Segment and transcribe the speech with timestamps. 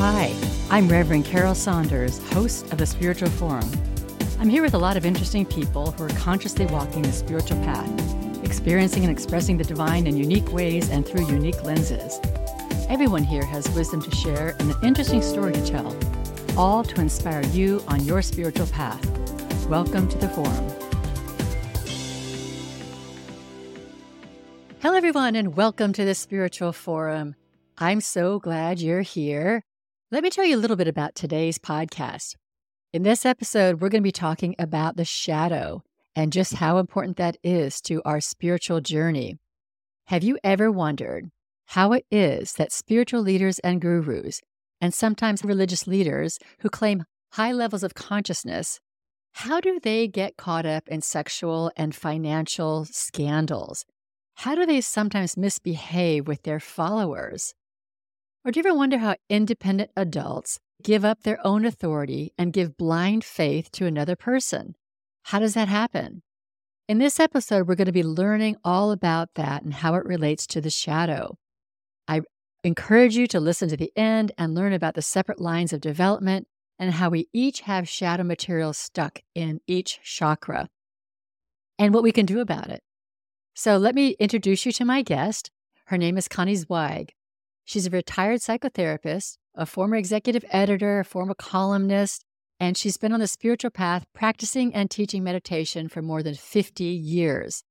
[0.00, 0.32] Hi,
[0.70, 3.68] I'm Reverend Carol Saunders, host of the Spiritual Forum.
[4.38, 8.44] I'm here with a lot of interesting people who are consciously walking the spiritual path,
[8.44, 12.20] experiencing and expressing the divine in unique ways and through unique lenses.
[12.88, 15.96] Everyone here has wisdom to share and an interesting story to tell,
[16.56, 19.04] all to inspire you on your spiritual path.
[19.66, 20.68] Welcome to the Forum.
[24.80, 27.34] Hello, everyone, and welcome to the Spiritual Forum.
[27.78, 29.64] I'm so glad you're here.
[30.10, 32.34] Let me tell you a little bit about today's podcast.
[32.94, 35.82] In this episode, we're going to be talking about the shadow
[36.16, 39.36] and just how important that is to our spiritual journey.
[40.06, 41.26] Have you ever wondered
[41.66, 44.40] how it is that spiritual leaders and gurus,
[44.80, 48.80] and sometimes religious leaders who claim high levels of consciousness,
[49.32, 53.84] how do they get caught up in sexual and financial scandals?
[54.36, 57.52] How do they sometimes misbehave with their followers?
[58.44, 62.76] Or do you ever wonder how independent adults give up their own authority and give
[62.76, 64.74] blind faith to another person?
[65.24, 66.22] How does that happen?
[66.88, 70.46] In this episode, we're going to be learning all about that and how it relates
[70.48, 71.36] to the shadow.
[72.06, 72.22] I
[72.64, 76.46] encourage you to listen to the end and learn about the separate lines of development
[76.78, 80.68] and how we each have shadow material stuck in each chakra
[81.78, 82.82] and what we can do about it.
[83.54, 85.50] So, let me introduce you to my guest.
[85.86, 87.12] Her name is Connie Zweig.
[87.68, 92.24] She's a retired psychotherapist, a former executive editor, a former columnist,
[92.58, 96.82] and she's been on the spiritual path practicing and teaching meditation for more than 50
[96.84, 97.62] years.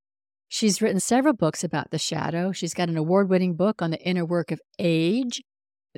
[0.50, 2.52] She's written several books about the shadow.
[2.52, 5.42] She's got an award winning book on the inner work of age,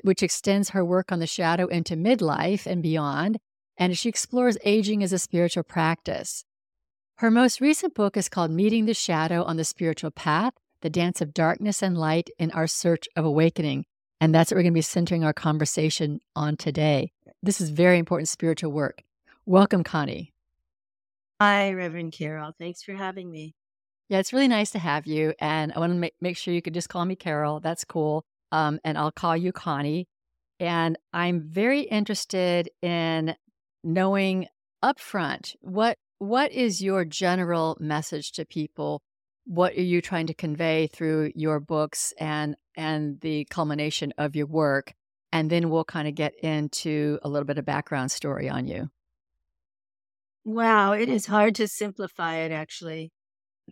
[0.04, 3.38] which extends her work on the shadow into midlife and beyond.
[3.76, 6.46] And she explores aging as a spiritual practice.
[7.18, 11.20] Her most recent book is called Meeting the Shadow on the Spiritual Path The Dance
[11.20, 13.84] of Darkness and Light in Our Search of Awakening.
[14.22, 17.12] And that's what we're going to be centering our conversation on today.
[17.42, 19.04] This is very important spiritual work.
[19.46, 20.34] Welcome, Connie.
[21.40, 22.52] Hi, Reverend Carol.
[22.60, 23.56] Thanks for having me.
[24.10, 25.34] Yeah, it's really nice to have you.
[25.40, 27.60] And I want to make, make sure you could just call me Carol.
[27.60, 28.26] That's cool.
[28.52, 30.08] Um, and I'll call you Connie.
[30.60, 33.36] And I'm very interested in
[33.84, 34.48] knowing
[34.84, 39.02] upfront what what is your general message to people
[39.46, 44.48] what are you trying to convey through your books and and the culmination of your
[44.48, 44.94] work?
[45.32, 48.90] And then we'll kind of get into a little bit of background story on you.
[50.46, 53.12] Wow it is hard to simplify it actually.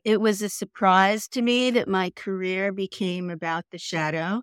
[0.03, 4.41] It was a surprise to me that my career became about the shadow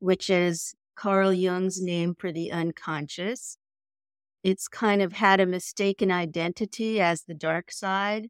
[0.00, 3.58] which is carl jung's name for the unconscious.
[4.42, 8.28] It's kind of had a mistaken identity as the dark side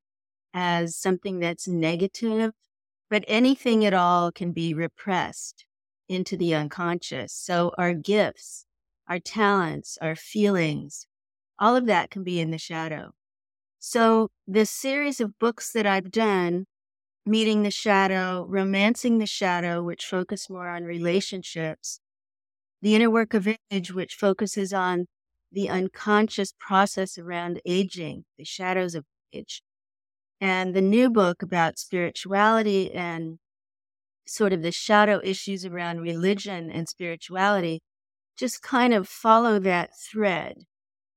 [0.54, 2.52] as something that's negative,
[3.10, 5.66] but anything at all can be repressed
[6.08, 7.32] into the unconscious.
[7.32, 8.64] So our gifts,
[9.08, 11.06] our talents, our feelings,
[11.58, 13.12] all of that can be in the shadow.
[13.80, 16.66] So this series of books that I've done,
[17.26, 22.00] Meeting the Shadow, Romancing the Shadow, which focus more on relationships,
[22.80, 25.06] The Inner Work of Age, which focuses on
[25.50, 29.62] the unconscious process around aging, the shadows of age,
[30.44, 33.38] and the new book about spirituality and
[34.26, 37.80] sort of the shadow issues around religion and spirituality
[38.36, 40.58] just kind of follow that thread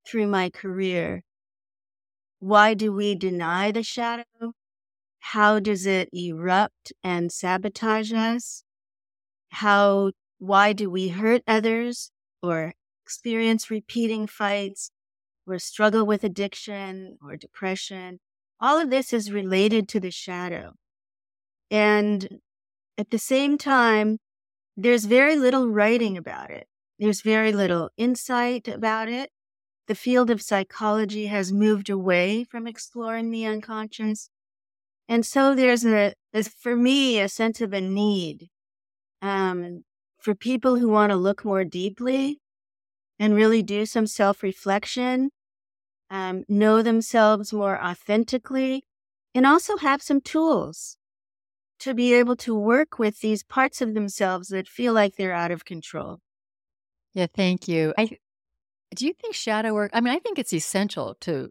[0.08, 1.24] through my career.
[2.40, 4.54] Why do we deny the shadow?
[5.20, 8.64] How does it erupt and sabotage us?
[9.50, 12.12] How, why do we hurt others
[12.42, 14.92] or experience repeating fights
[15.46, 18.22] or struggle with addiction or depression?
[18.60, 20.74] All of this is related to the shadow.
[21.70, 22.40] And
[22.98, 24.18] at the same time,
[24.76, 26.68] there's very little writing about it.
[27.00, 29.30] There's very little insight about it.
[29.88, 34.30] The field of psychology has moved away from exploring the unconscious.
[35.08, 36.14] And so there's a,
[36.60, 38.50] for me, a sense of a need
[39.22, 39.84] um,
[40.20, 42.40] for people who want to look more deeply
[43.20, 45.30] and really do some self reflection
[46.10, 48.84] um, know themselves more authentically,
[49.36, 50.98] and also have some tools
[51.80, 55.52] to be able to work with these parts of themselves that feel like they're out
[55.52, 56.20] of control.
[57.14, 57.94] Yeah, thank you.
[57.98, 58.18] I
[58.96, 59.92] do you think shadow work?
[59.94, 61.50] I mean, I think it's essential to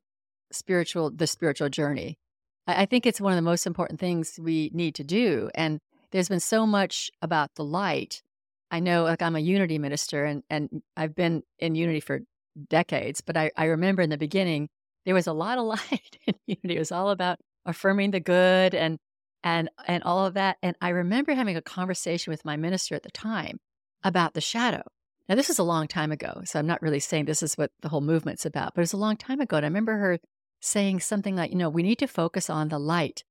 [0.50, 2.18] spiritual the spiritual journey.
[2.66, 5.50] I, I think it's one of the most important things we need to do.
[5.54, 5.80] And
[6.10, 8.22] there's been so much about the light.
[8.70, 12.20] I know, like I'm a unity minister, and and I've been in unity for
[12.70, 13.20] decades.
[13.20, 14.68] But I, I remember in the beginning,
[15.04, 16.76] there was a lot of light in unity.
[16.76, 18.98] It was all about affirming the good and
[19.44, 20.56] and and all of that.
[20.62, 23.58] And I remember having a conversation with my minister at the time
[24.04, 24.82] about the shadow
[25.28, 27.70] Now, this is a long time ago, so I'm not really saying this is what
[27.80, 29.56] the whole movement's about, but it's a long time ago.
[29.56, 30.18] And I remember her
[30.60, 33.24] saying something like, you know, we need to focus on the light.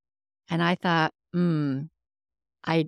[0.50, 1.84] And I thought, hmm,
[2.66, 2.88] I,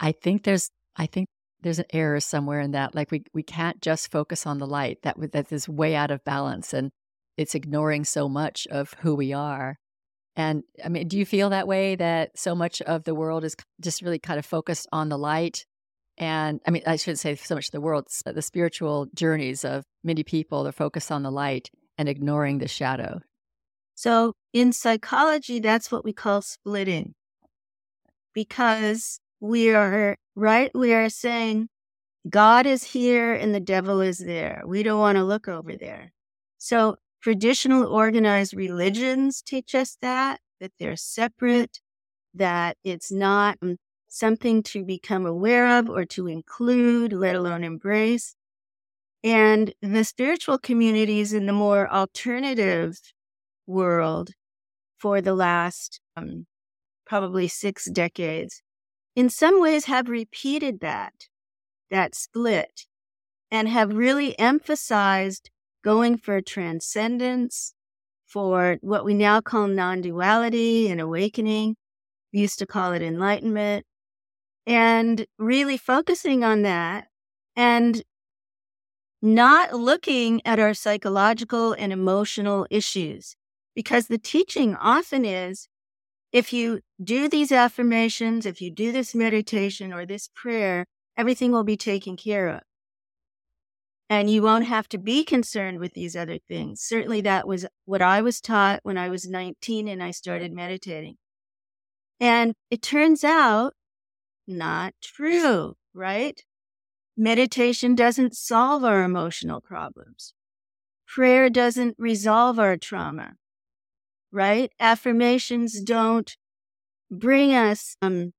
[0.00, 1.28] I think there's, I think
[1.62, 2.94] there's an error somewhere in that.
[2.94, 5.02] Like we, we can't just focus on the light.
[5.02, 6.90] That that is way out of balance, and
[7.36, 9.76] it's ignoring so much of who we are.
[10.36, 13.56] And I mean, do you feel that way that so much of the world is
[13.80, 15.64] just really kind of focused on the light?
[16.16, 19.84] And I mean, I shouldn't say so much of the world, the spiritual journeys of
[20.04, 23.20] many people, they're focused on the light and ignoring the shadow.
[23.94, 27.14] So in psychology, that's what we call splitting
[28.32, 30.70] because we are, right?
[30.74, 31.68] We are saying
[32.28, 34.62] God is here and the devil is there.
[34.66, 36.12] We don't want to look over there.
[36.58, 41.80] So traditional organized religions teach us that, that they're separate,
[42.34, 43.58] that it's not
[44.08, 48.34] something to become aware of or to include, let alone embrace.
[49.22, 52.98] And the spiritual communities in the more alternative
[53.66, 54.30] world
[54.98, 56.46] for the last um,
[57.06, 58.62] probably six decades,
[59.16, 61.28] in some ways have repeated that,
[61.90, 62.86] that split,
[63.50, 65.50] and have really emphasized
[65.82, 67.74] going for transcendence,
[68.28, 71.76] for what we now call non duality and awakening.
[72.32, 73.86] We used to call it enlightenment.
[74.66, 77.08] And really focusing on that
[77.56, 78.02] and
[79.22, 83.34] not looking at our psychological and emotional issues.
[83.74, 85.68] Because the teaching often is
[86.32, 90.86] if you do these affirmations, if you do this meditation or this prayer,
[91.16, 92.60] everything will be taken care of.
[94.10, 96.80] And you won't have to be concerned with these other things.
[96.80, 101.16] Certainly, that was what I was taught when I was 19 and I started meditating.
[102.18, 103.74] And it turns out
[104.46, 106.42] not true, right?
[107.16, 110.32] Meditation doesn't solve our emotional problems.
[111.06, 113.32] Prayer doesn't resolve our trauma
[114.32, 114.72] right?
[114.78, 116.36] Affirmations don't
[117.10, 118.32] bring us um,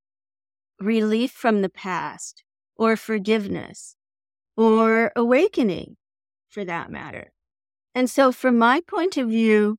[0.80, 2.44] relief from the past
[2.76, 3.96] or forgiveness
[4.56, 5.98] or awakening
[6.50, 7.32] for that matter.
[7.96, 9.78] And so, from my point of view,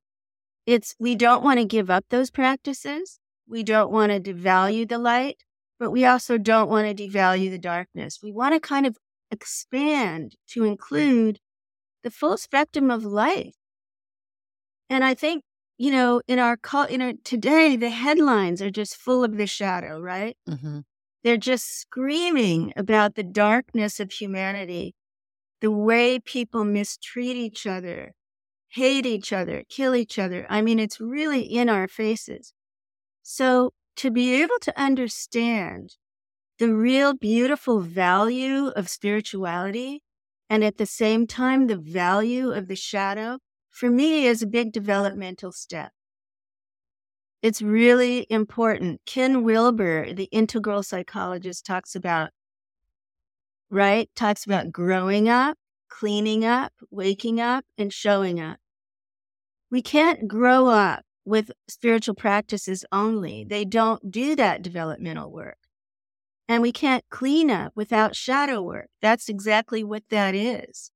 [0.65, 3.19] it's we don't want to give up those practices.
[3.47, 5.37] We don't want to devalue the light,
[5.79, 8.19] but we also don't want to devalue the darkness.
[8.21, 8.97] We want to kind of
[9.31, 11.39] expand to include
[12.03, 13.55] the full spectrum of life.
[14.89, 15.43] And I think
[15.81, 19.47] you know, in our call, in our today, the headlines are just full of the
[19.47, 20.37] shadow, right?
[20.47, 20.81] Mm-hmm.
[21.23, 24.93] They're just screaming about the darkness of humanity,
[25.59, 28.11] the way people mistreat each other,
[28.69, 30.45] hate each other, kill each other.
[30.51, 32.53] I mean, it's really in our faces.
[33.23, 35.95] So to be able to understand
[36.59, 40.03] the real beautiful value of spirituality
[40.47, 43.39] and at the same time, the value of the shadow
[43.81, 45.91] for me is a big developmental step.
[47.41, 49.01] It's really important.
[49.07, 52.29] Ken Wilber, the integral psychologist, talks about,
[53.71, 54.07] right?
[54.15, 55.57] Talks about growing up,
[55.89, 58.57] cleaning up, waking up, and showing up.
[59.71, 63.45] We can't grow up with spiritual practices only.
[63.49, 65.57] They don't do that developmental work.
[66.47, 68.89] And we can't clean up without shadow work.
[69.01, 70.90] That's exactly what that is.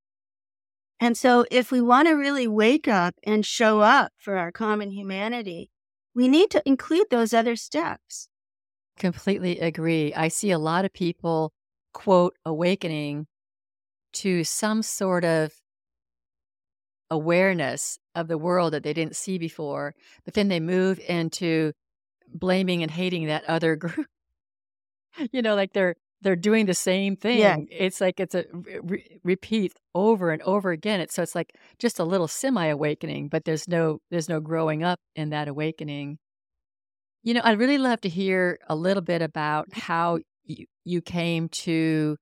[1.00, 4.92] And so, if we want to really wake up and show up for our common
[4.92, 5.70] humanity,
[6.14, 8.30] we need to include those other steps.
[8.98, 10.14] Completely agree.
[10.14, 11.52] I see a lot of people
[11.94, 13.28] quote awakening
[14.14, 15.54] to some sort of
[17.12, 21.74] awareness of the world that they didn't see before, but then they move into
[22.34, 24.08] blaming and hating that other group.
[25.32, 27.38] you know, like they're they're doing the same thing.
[27.38, 27.58] Yeah.
[27.70, 28.46] It's like it's a
[28.82, 31.00] re- repeat over and over again.
[31.00, 34.82] It's so it's like just a little semi awakening, but there's no there's no growing
[34.82, 36.18] up in that awakening.
[37.22, 41.48] You know, I'd really love to hear a little bit about how you, you came
[41.50, 42.18] to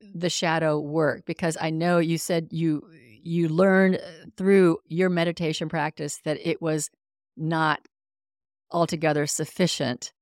[0.00, 2.82] the shadow work because I know you said you
[3.22, 6.90] you learned uh, through your meditation practice that it was
[7.36, 7.86] not
[8.72, 10.12] altogether sufficient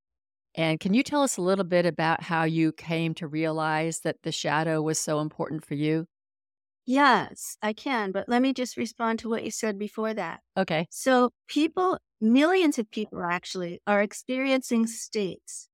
[0.56, 4.22] and can you tell us a little bit about how you came to realize that
[4.22, 6.06] the shadow was so important for you?
[6.86, 10.42] Yes, I can, but let me just respond to what you said before that.
[10.56, 10.88] Okay.
[10.88, 15.68] So, people, millions of people actually, are experiencing states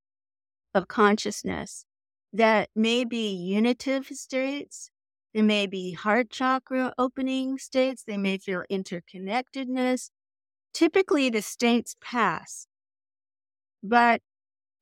[0.74, 1.86] of consciousness
[2.32, 4.90] that may be unitive states,
[5.34, 10.10] they may be heart chakra opening states, they may feel interconnectedness.
[10.74, 12.68] Typically, the states pass.
[13.82, 14.22] But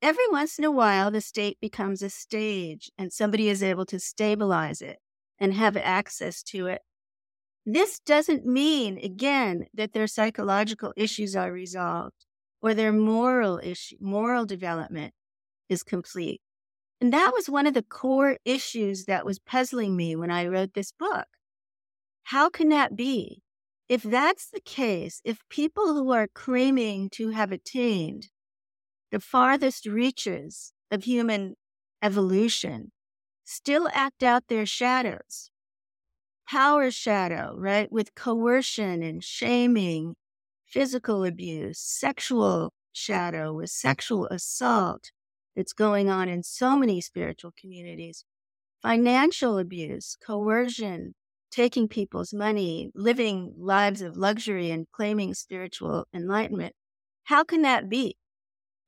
[0.02, 4.00] every once in a while, the state becomes a stage and somebody is able to
[4.00, 4.98] stabilize it.
[5.38, 6.82] and have access to it.
[7.66, 12.26] This doesn't mean, again, that their psychological issues are resolved
[12.62, 15.14] or their moral issue, moral development
[15.68, 16.40] is complete.
[17.00, 20.74] And that was one of the core issues that was puzzling me when I wrote
[20.74, 21.26] this book.
[22.24, 23.42] How can that be?
[23.88, 28.28] If that's the case, if people who are claiming to have attained
[29.10, 31.56] the farthest reaches of human
[32.02, 32.92] evolution
[33.44, 35.50] still act out their shadows,
[36.48, 40.16] power shadow, right, with coercion and shaming,
[40.66, 45.12] physical abuse, sexual shadow with sexual assault,
[45.56, 48.24] that's going on in so many spiritual communities
[48.82, 51.14] financial abuse, coercion,
[51.50, 56.74] taking people's money, living lives of luxury and claiming spiritual enlightenment.
[57.24, 58.16] How can that be?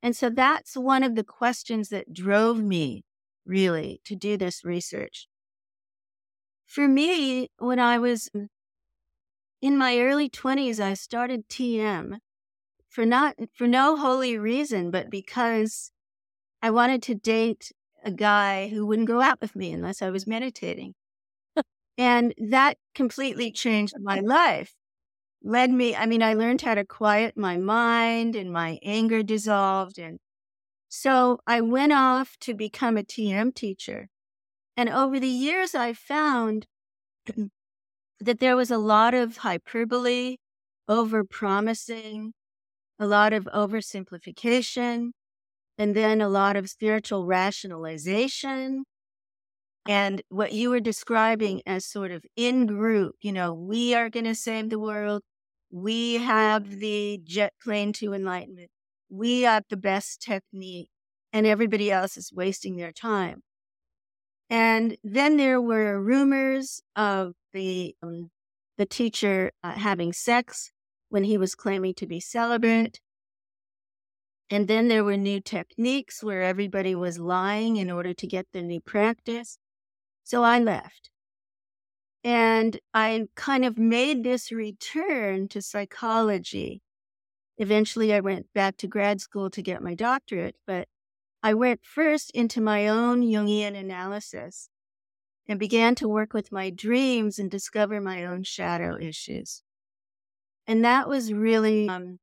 [0.02, 3.04] And so that's one of the questions that drove me
[3.46, 5.28] really to do this research.
[6.66, 8.48] For me, when I was mm,
[9.62, 12.20] in my early 20s, I started TM
[12.90, 15.90] for not for no holy reason, but because
[16.62, 17.72] I wanted to date
[18.04, 20.94] a guy who wouldn't go out with me unless I was meditating.
[21.98, 24.74] and that completely changed my life.
[25.44, 29.98] Led me, I mean, I learned how to quiet my mind and my anger dissolved.
[29.98, 30.18] And
[30.88, 34.08] so I went off to become a TM teacher.
[34.76, 36.66] And over the years, I found
[38.20, 40.36] that there was a lot of hyperbole,
[40.88, 42.32] over promising,
[42.98, 45.12] a lot of oversimplification,
[45.78, 48.84] and then a lot of spiritual rationalization
[49.86, 54.24] and what you were describing as sort of in group, you know, we are going
[54.26, 55.22] to save the world.
[55.72, 58.70] We have the jet plane to enlightenment.
[59.08, 60.90] We have the best technique
[61.32, 63.42] and everybody else is wasting their time.
[64.50, 68.30] And then there were rumors of the, um,
[68.76, 70.72] the teacher uh, having sex
[71.08, 73.00] when he was claiming to be celibate.
[74.50, 78.60] And then there were new techniques where everybody was lying in order to get the
[78.60, 79.56] new practice.
[80.22, 81.08] So I left.
[82.24, 86.82] And I kind of made this return to psychology.
[87.58, 90.88] Eventually, I went back to grad school to get my doctorate, but
[91.42, 94.68] I went first into my own Jungian analysis
[95.48, 99.62] and began to work with my dreams and discover my own shadow issues.
[100.66, 102.18] And that was really um,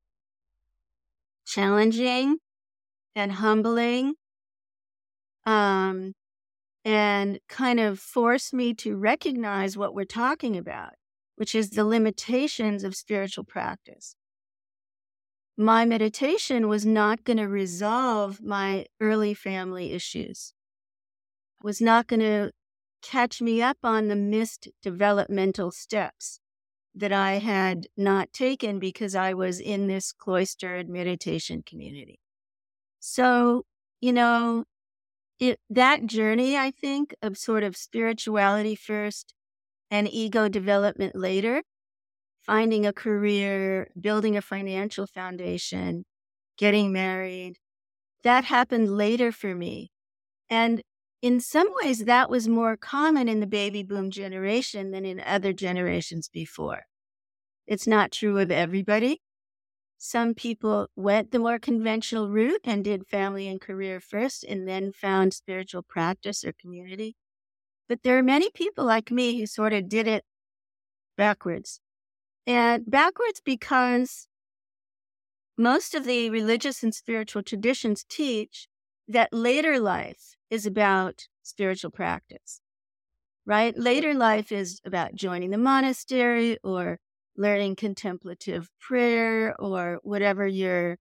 [1.45, 2.37] challenging
[3.15, 4.15] and humbling
[5.45, 6.13] um,
[6.85, 10.93] and kind of forced me to recognize what we're talking about,
[11.35, 14.15] which is the limitations of spiritual practice.
[15.57, 20.53] My meditation was not going to resolve my early family issues,
[21.61, 22.51] was not going to
[23.01, 26.39] catch me up on the missed developmental steps
[26.95, 32.19] that I had not taken because I was in this cloistered meditation community.
[32.99, 33.63] So,
[34.01, 34.65] you know,
[35.39, 39.33] it, that journey, I think, of sort of spirituality first
[39.89, 41.63] and ego development later,
[42.45, 46.05] finding a career, building a financial foundation,
[46.57, 47.57] getting married,
[48.23, 49.91] that happened later for me.
[50.49, 50.81] And
[51.21, 55.53] in some ways, that was more common in the baby boom generation than in other
[55.53, 56.83] generations before.
[57.67, 59.21] It's not true of everybody.
[60.01, 64.93] Some people went the more conventional route and did family and career first and then
[64.93, 67.17] found spiritual practice or community.
[67.89, 70.23] But there are many people like me who sort of did it
[71.17, 71.81] backwards.
[72.47, 74.27] And backwards because
[75.57, 78.69] most of the religious and spiritual traditions teach
[79.07, 82.61] that later life is about spiritual practice,
[83.45, 83.77] right?
[83.77, 86.99] Later life is about joining the monastery or
[87.39, 90.97] learning contemplative prayer or whatever your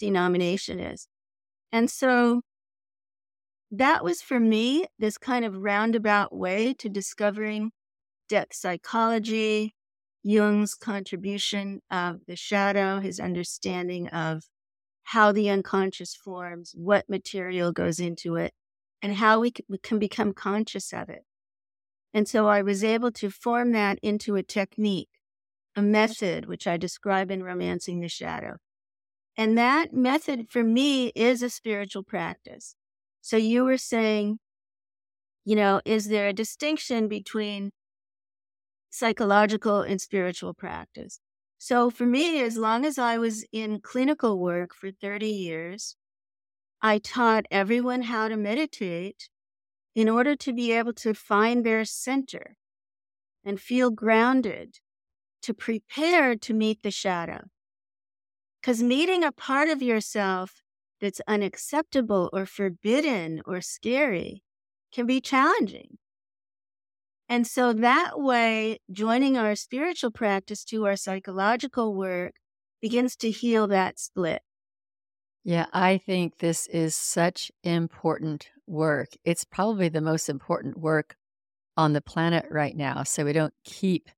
[0.00, 1.06] denomination is.
[1.70, 2.40] And so
[3.70, 7.70] that was for me this kind of roundabout way to discovering
[8.28, 9.74] depth psychology,
[10.22, 14.44] Jung's contribution of the shadow, his understanding of
[15.02, 18.54] how the unconscious forms, what material goes into it,
[19.02, 21.24] and how we can become conscious of it.
[22.14, 25.10] And so I was able to form that into a technique,
[25.76, 28.56] a method, which I describe in Romancing the Shadow.
[29.36, 32.76] And that method for me is a spiritual practice.
[33.20, 34.38] So you were saying,
[35.44, 37.70] you know, is there a distinction between
[38.90, 41.20] psychological and spiritual practice?
[41.58, 45.96] So for me, as long as I was in clinical work for 30 years,
[46.80, 49.30] I taught everyone how to meditate
[49.94, 52.56] in order to be able to find their center,
[53.44, 54.78] and feel grounded
[55.44, 57.44] to prepare to meet the shadow.
[58.60, 60.62] Because meeting a part of yourself
[61.00, 64.42] that's unacceptable or forbidden or scary
[64.92, 65.98] can be challenging.
[67.28, 72.34] And so that way, joining our spiritual practice to our psychological work
[72.80, 74.42] begins to heal that split.
[75.42, 79.08] Yeah, I think this is such important work.
[79.24, 81.16] It's probably the most important work
[81.76, 83.02] on the planet right now.
[83.02, 84.10] So we don't keep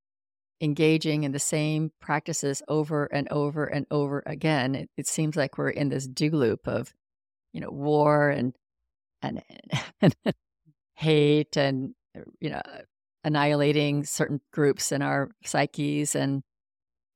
[0.61, 4.75] engaging in the same practices over and over and over again.
[4.75, 6.95] It, it seems like we're in this do loop of,
[7.53, 8.55] you know, war and
[9.23, 9.43] and,
[10.01, 10.15] and
[10.95, 11.95] hate and
[12.41, 12.63] you know
[13.25, 16.43] annihilating certain groups in our psyches and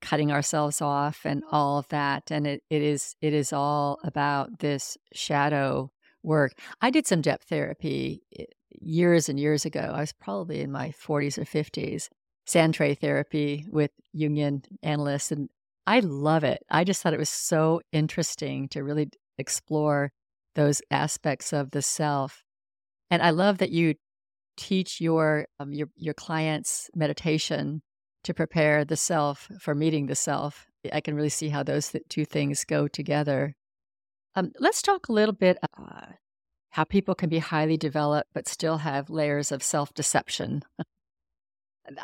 [0.03, 4.59] cutting ourselves off and all of that and it, it is it is all about
[4.59, 5.91] this shadow
[6.23, 8.45] work i did some depth therapy eh,
[8.81, 12.09] years and years ago i was probably in my 40s or 50s
[12.51, 15.49] sand tray therapy with jungian analysts and
[15.87, 20.11] i love it i just thought it was so interesting to really explore
[20.55, 22.43] those aspects of the self
[23.11, 23.95] and i love that you
[24.57, 27.83] teach your um, your your clients meditation
[28.25, 30.67] to prepare the self for meeting the self.
[30.93, 33.55] I can really see how those th- two things go together.
[34.35, 36.07] Um, let's talk a little bit uh,
[36.71, 40.63] how people can be highly developed but still have layers of self deception.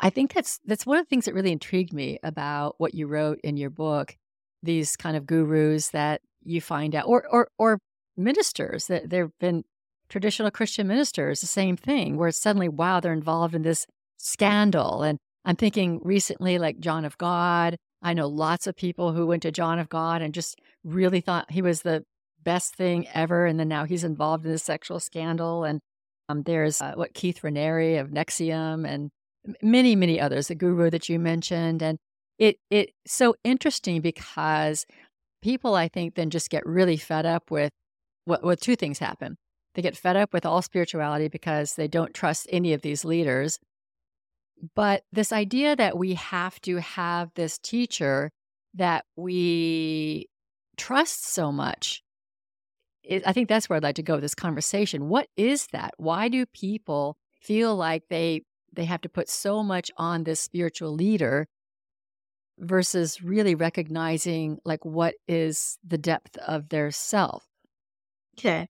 [0.01, 3.07] I think that's that's one of the things that really intrigued me about what you
[3.07, 4.17] wrote in your book.
[4.63, 7.79] These kind of gurus that you find out, or or or
[8.15, 9.63] ministers that there've been
[10.09, 13.85] traditional Christian ministers, the same thing, where suddenly, wow, they're involved in this
[14.17, 15.03] scandal.
[15.03, 17.77] And I'm thinking recently, like John of God.
[18.01, 21.51] I know lots of people who went to John of God and just really thought
[21.51, 22.03] he was the
[22.43, 23.45] best thing ever.
[23.45, 25.63] And then now he's involved in this sexual scandal.
[25.63, 25.81] And
[26.29, 29.09] um, there's uh, what Keith Raniere of NXIVM and
[29.61, 31.81] many, many others, the guru that you mentioned.
[31.81, 31.97] And
[32.37, 34.85] it it's so interesting because
[35.41, 37.71] people, I think, then just get really fed up with
[38.25, 39.37] what, what two things happen.
[39.75, 43.59] They get fed up with all spirituality because they don't trust any of these leaders.
[44.75, 48.31] But this idea that we have to have this teacher
[48.73, 50.27] that we
[50.77, 52.01] trust so much,
[53.03, 55.09] it, I think that's where I'd like to go with this conversation.
[55.09, 55.93] What is that?
[55.97, 58.41] Why do people feel like they
[58.77, 61.47] they have to put so much on this spiritual leader
[62.59, 67.43] versus really recognizing like what is the depth of their self?
[68.37, 68.67] Okay.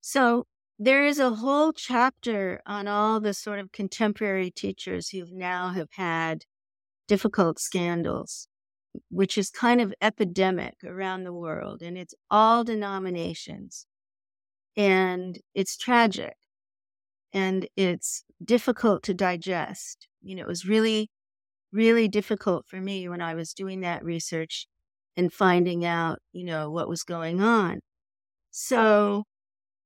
[0.00, 0.46] So
[0.78, 5.90] there is a whole chapter on all the sort of contemporary teachers who now have
[5.92, 6.44] had
[7.06, 8.48] difficult scandals,
[9.10, 11.82] which is kind of epidemic around the world.
[11.82, 13.86] And it's all denominations.
[14.76, 16.34] And it's tragic
[17.32, 20.08] and it's difficult to digest.
[20.22, 21.10] You know, it was really,
[21.72, 24.66] really difficult for me when I was doing that research
[25.16, 27.80] and finding out, you know, what was going on.
[28.50, 29.24] So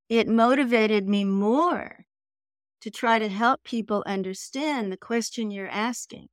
[0.09, 2.05] it motivated me more
[2.81, 6.29] to try to help people understand the question you're asking.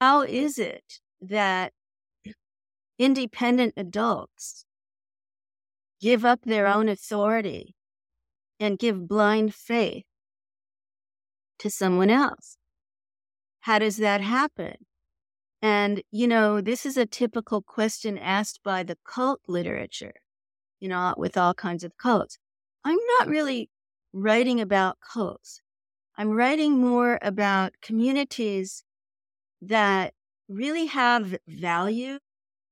[0.00, 1.72] How is it that
[2.98, 4.64] independent adults
[6.00, 6.78] give up their mm-hmm.
[6.78, 7.74] own authority
[8.60, 10.04] and give blind faith
[11.58, 12.56] to someone else?
[13.60, 14.74] How does that happen?
[15.62, 20.12] And, you know, this is a typical question asked by the cult literature,
[20.78, 22.36] you know, with all kinds of cults.
[22.84, 23.70] I'm not really
[24.12, 25.62] writing about cults.
[26.18, 28.84] I'm writing more about communities
[29.62, 30.12] that
[30.48, 32.18] really have value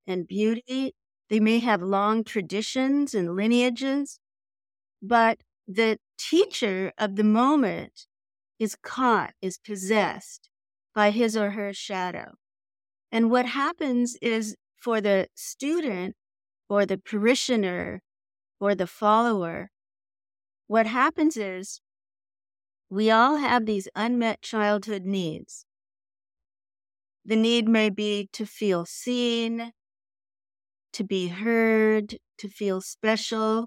[0.07, 0.95] and beauty.
[1.31, 4.19] They may have long traditions and lineages,
[5.01, 8.07] but the teacher of the moment
[8.63, 10.49] is caught, is possessed
[10.95, 12.35] by his or her shadow.
[13.11, 16.15] And what happens is for the student
[16.69, 18.03] or the parishioner
[18.61, 19.71] or the follower,
[20.69, 21.81] what happens is
[22.89, 25.67] we all have these unmet childhood needs.
[27.25, 29.73] The need may be to feel seen,
[30.93, 33.67] to be heard, to feel special,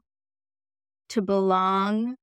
[1.09, 2.15] to belong.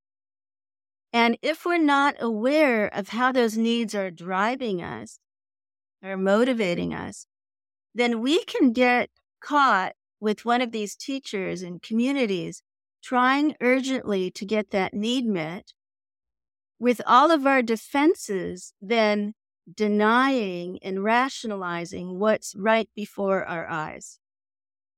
[1.13, 5.19] And if we're not aware of how those needs are driving us
[6.03, 7.27] or motivating us,
[7.95, 12.63] then we can get caught with one of these teachers and communities
[13.03, 15.73] trying urgently to get that need met,
[16.79, 19.35] with all of our defenses then
[19.73, 24.19] denying and rationalizing what's right before our eyes.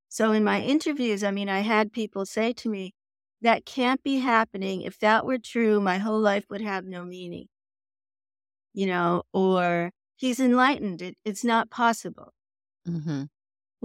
[0.08, 2.94] So in my interviews, I mean, I had people say to me,
[3.44, 4.82] that can't be happening.
[4.82, 7.48] If that were true, my whole life would have no meaning.
[8.72, 11.02] you know, or he's enlightened.
[11.02, 12.32] It, it's not possible.
[12.88, 13.24] Mm-hmm.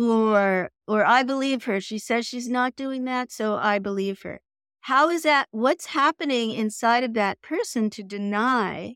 [0.01, 1.81] Or, or I believe her.
[1.81, 4.41] She says she's not doing that, so I believe her.
[4.81, 5.47] How is that?
[5.51, 8.95] What's happening inside of that person to deny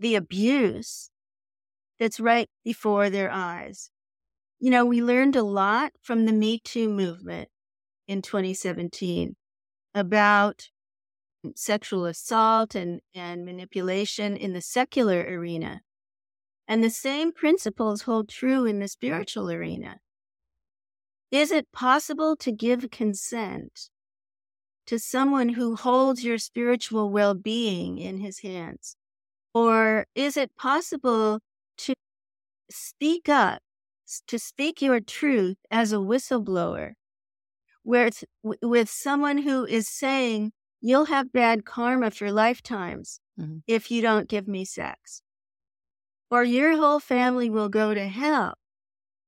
[0.00, 1.10] the abuse
[2.00, 3.90] that's right before their eyes?
[4.60, 7.48] You know, we learned a lot from the Me Too movement
[8.08, 9.36] in 2017
[9.94, 10.68] about
[11.54, 15.80] sexual assault and, and manipulation in the secular arena.
[16.68, 19.96] And the same principles hold true in the spiritual arena.
[21.30, 23.88] Is it possible to give consent
[24.86, 28.96] to someone who holds your spiritual well being in his hands?
[29.54, 31.40] Or is it possible
[31.78, 31.94] to
[32.70, 33.60] speak up,
[34.26, 36.92] to speak your truth as a whistleblower,
[37.82, 43.58] where it's with someone who is saying, you'll have bad karma for lifetimes mm-hmm.
[43.66, 45.22] if you don't give me sex.
[46.30, 48.54] Or your whole family will go to hell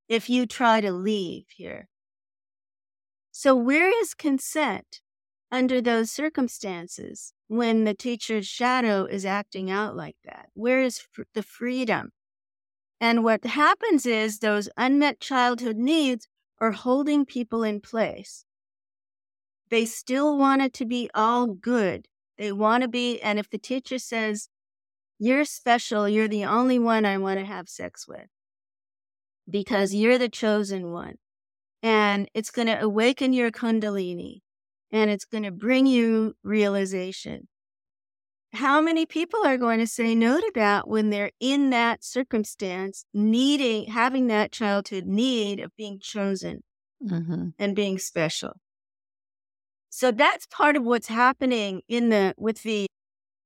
[0.09, 1.89] if you try to leave here.
[3.31, 5.01] So, where is consent
[5.51, 10.47] under those circumstances when the teacher's shadow is acting out like that?
[10.55, 12.11] Where is fr- the freedom?
[13.01, 16.27] And what happens is those unmet childhood needs
[16.61, 18.45] are holding people in place.
[19.71, 22.07] They still want it to be all good.
[22.39, 24.49] They want to be, and if the teacher says,
[25.19, 28.29] You're special, you're the only one I want to have sex with
[29.49, 31.17] because you're the chosen one.
[31.83, 34.41] And it's going to awaken your Kundalini
[34.91, 37.49] and it's going to bring you realization.
[38.55, 43.05] How many people are going to say no to that when they're in that circumstance,
[43.13, 46.63] needing, having that childhood need of being chosen
[47.03, 47.49] mm-hmm.
[47.59, 48.53] and being special?
[49.91, 52.87] So that's part of what's happening in the with the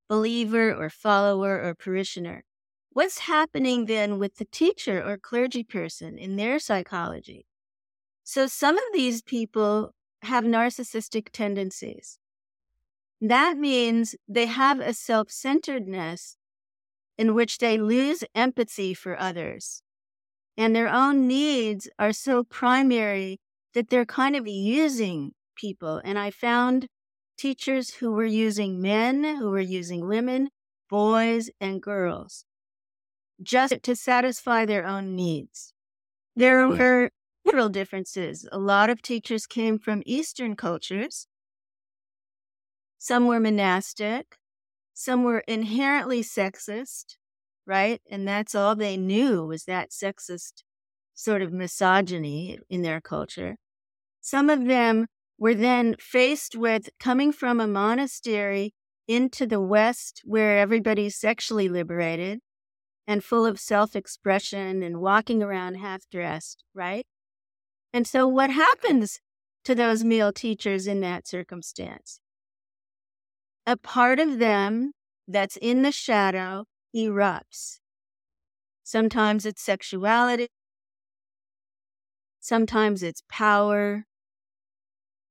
[0.08, 2.44] believer or follower or parishioner.
[2.90, 7.46] What's happening then with the teacher or clergy person in their psychology?
[8.24, 9.92] So some of these people
[10.22, 12.18] have narcissistic tendencies.
[13.20, 16.36] That means they have a self centeredness
[17.16, 19.82] in which they lose empathy for others.
[20.56, 23.40] And their own needs are so primary
[23.74, 26.00] that they're kind of using people.
[26.04, 26.88] And I found
[27.36, 30.50] teachers who were using men, who were using women,
[30.90, 32.44] boys, and girls
[33.42, 35.72] just to satisfy their own needs.
[36.36, 37.10] There were
[37.46, 38.48] several differences.
[38.52, 41.26] A lot of teachers came from Eastern cultures.
[42.98, 44.36] Some were monastic.
[44.92, 47.16] Some were inherently sexist,
[47.66, 48.02] right?
[48.10, 50.64] And that's all they knew was that sexist
[51.14, 53.56] sort of misogyny in their culture.
[54.20, 55.06] Some of them
[55.38, 58.74] were then faced with coming from a monastery
[59.06, 62.40] into the West where everybody's sexually liberated
[63.06, 67.06] and full of self expression and walking around half dressed, right?
[67.92, 69.20] And so, what happens
[69.64, 72.20] to those male teachers in that circumstance?
[73.68, 74.92] A part of them
[75.26, 76.64] that's in the shadow
[76.96, 77.80] erupts.
[78.82, 80.48] Sometimes it's sexuality,
[82.40, 84.06] sometimes it's power,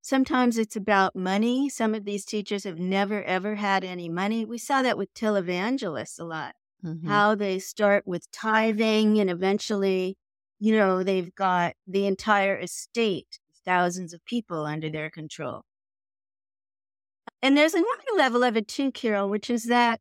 [0.04, 1.68] Sometimes it's about money.
[1.68, 4.46] Some of these teachers have never, ever had any money.
[4.46, 7.10] We saw that with televangelists a lot, mm-hmm.
[7.10, 10.16] how they start with tithing and eventually,
[10.60, 15.64] you know, they've got the entire estate, thousands of people under their control.
[17.42, 20.00] And there's another level of it too, Carol, which is that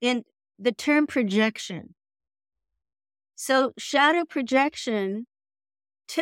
[0.00, 0.24] in
[0.58, 1.94] the term projection.
[3.34, 5.26] So, shadow projection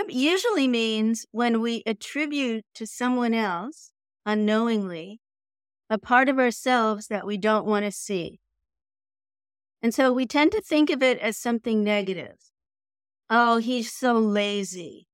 [0.08, 3.92] usually means when we attribute to someone else
[4.24, 5.20] unknowingly
[5.88, 8.38] a part of ourselves that we don't want to see.
[9.82, 12.36] And so we tend to think of it as something negative.
[13.28, 15.06] Oh, he's so lazy,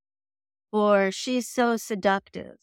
[0.73, 2.57] or she's so seductive.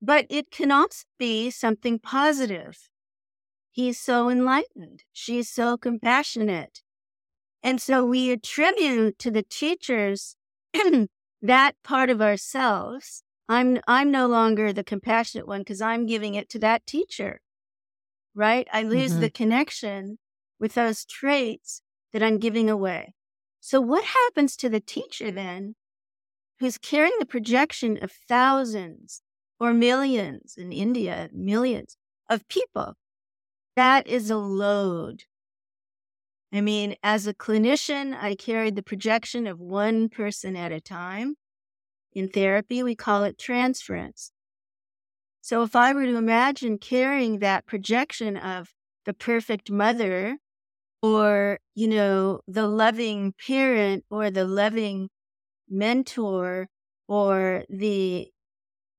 [0.00, 2.88] But it can also be something positive.
[3.70, 5.04] He's so enlightened.
[5.12, 6.82] She's so compassionate.
[7.62, 10.36] And so we attribute to the teachers
[11.42, 16.48] that part of ourselves, I'm I'm no longer the compassionate one because I'm giving it
[16.50, 17.40] to that teacher.
[18.34, 18.68] Right?
[18.72, 19.20] I lose mm-hmm.
[19.22, 20.18] the connection
[20.60, 21.82] with those traits
[22.12, 23.14] that I'm giving away.
[23.60, 25.74] So what happens to the teacher then
[26.60, 29.22] who's carrying the projection of thousands
[29.60, 31.96] or millions in India, millions
[32.28, 32.94] of people?
[33.76, 35.24] That is a load
[36.52, 41.36] I mean, as a clinician, I carried the projection of one person at a time.
[42.12, 44.32] In therapy, we call it transference.
[45.42, 48.70] So if I were to imagine carrying that projection of
[49.04, 50.38] the perfect mother
[51.02, 55.10] or, you know, the loving parent or the loving
[55.68, 56.68] mentor
[57.08, 58.30] or the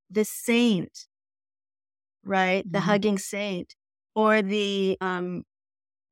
[0.10, 1.08] the saint,
[2.24, 2.64] right?
[2.64, 2.72] Mm-hmm.
[2.72, 3.76] The hugging saint
[4.16, 5.44] or the um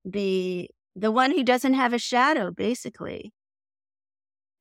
[0.06, 3.34] the the one who doesn't have a shadow basically.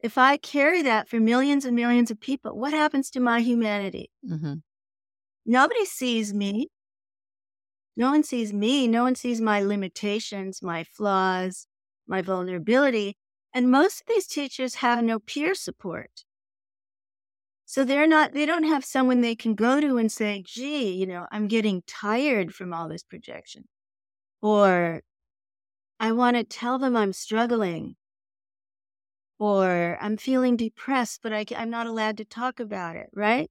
[0.00, 4.10] If I carry that for millions and millions of people, what happens to my humanity?
[4.28, 4.54] Mm-hmm.
[5.46, 6.68] Nobody sees me.
[7.96, 8.88] No one sees me.
[8.88, 11.66] No one sees my limitations, my flaws,
[12.06, 13.16] my vulnerability.
[13.54, 16.25] And most of these teachers have no peer support.
[17.68, 21.04] So they're not, they don't have someone they can go to and say, gee, you
[21.04, 23.64] know, I'm getting tired from all this projection.
[24.40, 25.02] Or
[25.98, 27.96] I want to tell them I'm struggling.
[29.40, 33.50] Or I'm feeling depressed, but I, I'm not allowed to talk about it, right?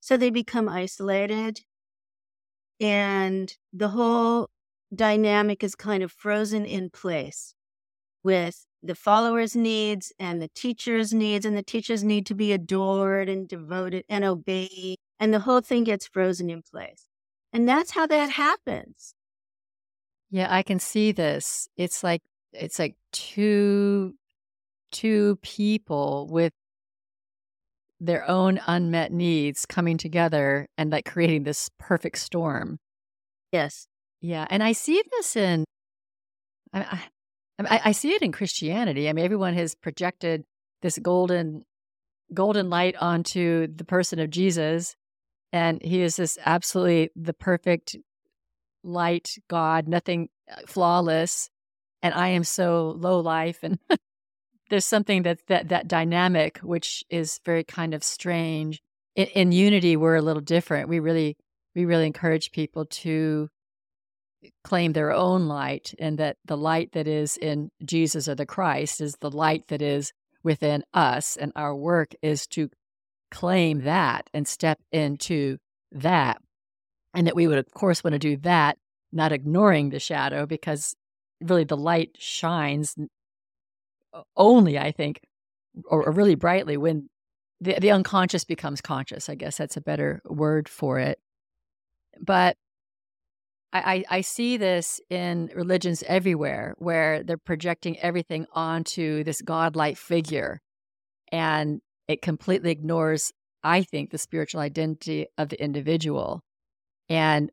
[0.00, 1.60] So they become isolated.
[2.80, 4.48] And the whole
[4.94, 7.54] dynamic is kind of frozen in place
[8.22, 13.28] with the followers' needs and the teachers' needs, and the teachers need to be adored
[13.28, 17.06] and devoted and obeyed, and the whole thing gets frozen in place.
[17.52, 19.14] And that's how that happens.
[20.30, 21.68] Yeah, I can see this.
[21.76, 24.14] It's like it's like two
[24.92, 26.52] two people with
[28.00, 32.78] their own unmet needs coming together and like creating this perfect storm.
[33.52, 33.86] Yes.
[34.20, 35.64] Yeah, and I see this in
[36.72, 37.00] I,
[37.68, 39.08] I, I see it in Christianity.
[39.08, 40.44] I mean, everyone has projected
[40.82, 41.64] this golden
[42.32, 44.94] golden light onto the person of Jesus,
[45.52, 47.96] and he is this absolutely the perfect
[48.84, 51.50] light God, nothing uh, flawless,
[52.02, 53.78] and I am so low life and
[54.70, 58.80] there's something that that that dynamic which is very kind of strange.
[59.16, 60.88] In, in unity we're a little different.
[60.88, 61.36] We really
[61.74, 63.48] we really encourage people to
[64.64, 69.00] claim their own light and that the light that is in Jesus or the Christ
[69.00, 71.36] is the light that is within us.
[71.36, 72.70] And our work is to
[73.30, 75.58] claim that and step into
[75.92, 76.40] that.
[77.12, 78.78] And that we would, of course, want to do that,
[79.12, 80.94] not ignoring the shadow, because
[81.40, 82.94] really the light shines
[84.36, 85.20] only, I think,
[85.86, 87.08] or, or really brightly when
[87.60, 89.28] the, the unconscious becomes conscious.
[89.28, 91.18] I guess that's a better word for it.
[92.20, 92.56] But
[93.72, 100.60] I, I, see this in religions everywhere where they're projecting everything onto this godlike figure.
[101.30, 106.40] And it completely ignores, I think, the spiritual identity of the individual.
[107.08, 107.52] And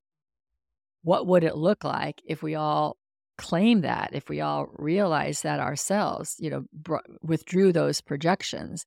[1.03, 2.97] what would it look like if we all
[3.37, 8.85] claim that, if we all realize that ourselves, you know, br- withdrew those projections?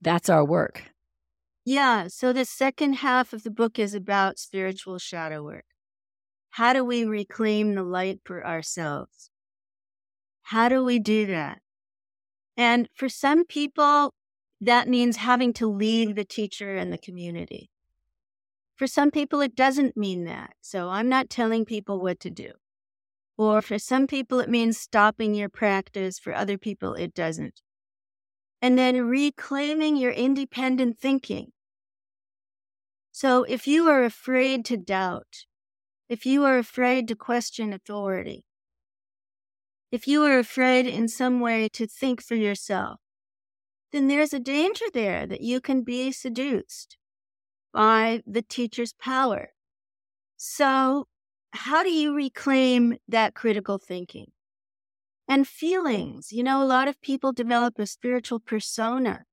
[0.00, 0.84] That's our work.
[1.66, 2.06] Yeah.
[2.06, 5.64] So the second half of the book is about spiritual shadow work.
[6.50, 9.30] How do we reclaim the light for ourselves?
[10.44, 11.58] How do we do that?
[12.56, 14.14] And for some people,
[14.60, 17.68] that means having to leave the teacher and the community.
[18.76, 20.54] For some people, it doesn't mean that.
[20.60, 22.52] So I'm not telling people what to do.
[23.36, 26.20] Or for some people, it means stopping your practice.
[26.20, 27.60] For other people, it doesn't.
[28.62, 31.52] And then reclaiming your independent thinking.
[33.16, 35.46] So if you are afraid to doubt,
[36.06, 38.44] if you are afraid to question authority,
[39.90, 43.00] if you are afraid in some way to think for yourself,
[43.90, 46.98] then there's a danger there that you can be seduced
[47.72, 49.54] by the teacher's power.
[50.36, 51.08] So,
[51.52, 54.32] how do you reclaim that critical thinking?
[55.26, 56.32] And feelings.
[56.32, 59.24] You know, a lot of people develop a spiritual persona,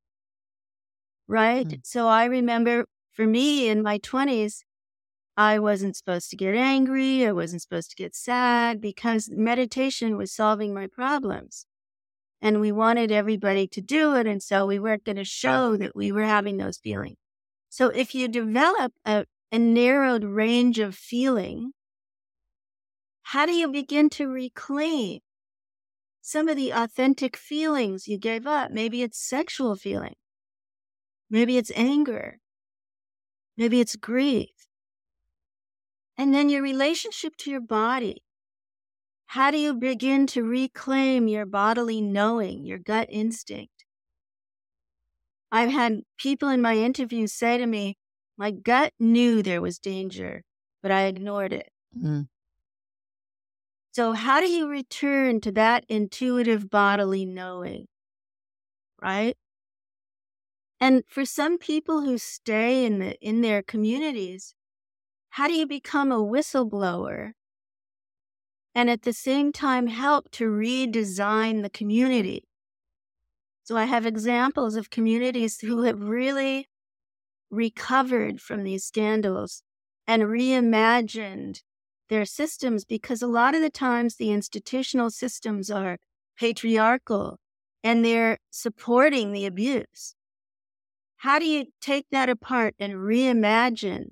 [1.28, 1.68] right?
[1.68, 1.80] Mm.
[1.84, 4.64] So I remember for me in my 20s,
[5.38, 7.26] I wasn't supposed to get angry.
[7.26, 11.66] I wasn't supposed to get sad because meditation was solving my problems.
[12.42, 14.28] And we wanted everybody to do it.
[14.28, 17.18] And so we weren't going to show that we were having those feelings.
[17.70, 21.72] So if you develop a, a narrowed range of feeling,
[23.24, 25.22] how do you begin to reclaim
[26.22, 28.72] some of the authentic feelings you gave up?
[28.72, 30.16] Maybe it's sexual feeling.
[31.32, 32.40] Maybe it's anger.
[33.58, 34.50] Maybe it's grief.
[36.18, 38.24] And then your relationship to your body.
[39.28, 43.86] How do you begin to reclaim your bodily knowing, your gut instinct?
[45.52, 47.98] I've had people in my interviews say to me,
[48.38, 50.44] My gut knew there was danger,
[50.82, 51.70] but I ignored it.
[51.98, 52.28] Mm.
[53.92, 57.86] So, how do you return to that intuitive bodily knowing?
[59.00, 59.36] Right?
[60.84, 64.54] And for some people who stay in the in their communities,
[65.30, 67.32] how do you become a whistleblower
[68.76, 72.44] and at the same time help to redesign the community.
[73.64, 76.68] So I have examples of communities who have really
[77.50, 79.64] recovered from these scandals
[80.06, 81.62] and reimagined
[82.10, 85.98] their systems because a lot of the times the institutional systems are
[86.38, 87.40] patriarchal
[87.86, 90.16] and they're supporting the abuse.
[91.24, 94.08] How do you take that apart and reimagine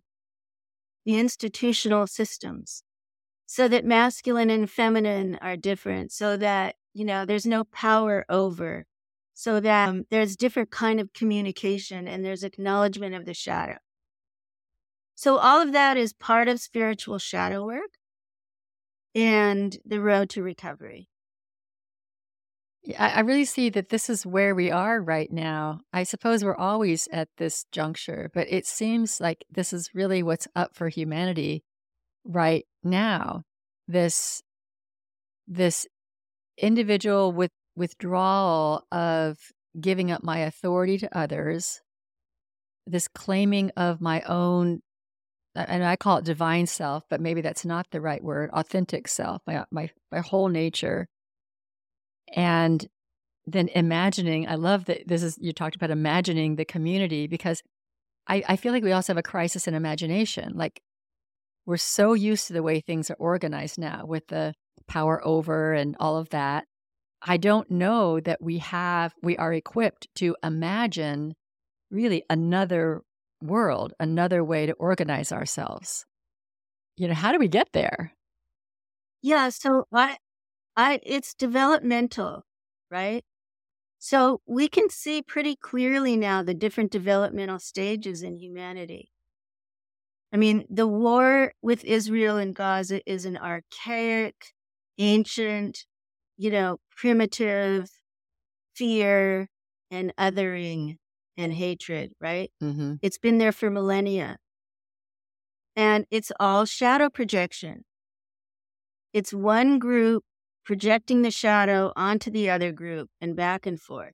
[1.03, 2.83] the institutional systems
[3.45, 8.85] so that masculine and feminine are different, so that, you know, there's no power over,
[9.33, 13.75] so that um, there's different kind of communication and there's acknowledgement of the shadow.
[15.13, 17.91] So all of that is part of spiritual shadow work
[19.13, 21.09] and the road to recovery.
[22.97, 25.81] I, really see that this is where we are right now.
[25.93, 30.47] I suppose we're always at this juncture, but it seems like this is really what's
[30.55, 31.63] up for humanity
[32.25, 33.43] right now.
[33.87, 34.41] This
[35.47, 35.85] this
[36.57, 39.37] individual with withdrawal of
[39.79, 41.81] giving up my authority to others,
[42.87, 44.81] this claiming of my own
[45.53, 49.43] and I call it divine self, but maybe that's not the right word, authentic self,
[49.45, 51.07] my my my whole nature
[52.33, 52.87] and
[53.45, 57.61] then imagining i love that this is you talked about imagining the community because
[58.27, 60.53] I, I feel like we also have a crisis in imagination.
[60.55, 60.81] Like
[61.65, 64.53] we're so used to the way things are organized now with the
[64.87, 66.65] power over and all of that.
[67.21, 71.35] I don't know that we have we are equipped to imagine
[71.91, 73.01] really another
[73.43, 76.05] world another way to organize ourselves.
[76.97, 78.13] You know how do we get there?
[79.21, 80.17] Yeah so i
[80.75, 82.45] I it's developmental,
[82.89, 83.23] right?
[83.99, 89.11] So we can see pretty clearly now the different developmental stages in humanity.
[90.33, 94.35] I mean, the war with Israel and Gaza is an archaic,
[94.97, 95.85] ancient,
[96.37, 97.89] you know, primitive
[98.75, 99.49] fear
[99.91, 100.95] and othering
[101.37, 102.51] and hatred, right?
[102.63, 102.95] Mm-hmm.
[103.01, 104.37] It's been there for millennia.
[105.75, 107.83] And it's all shadow projection.
[109.13, 110.23] It's one group
[110.63, 114.13] projecting the shadow onto the other group and back and forth.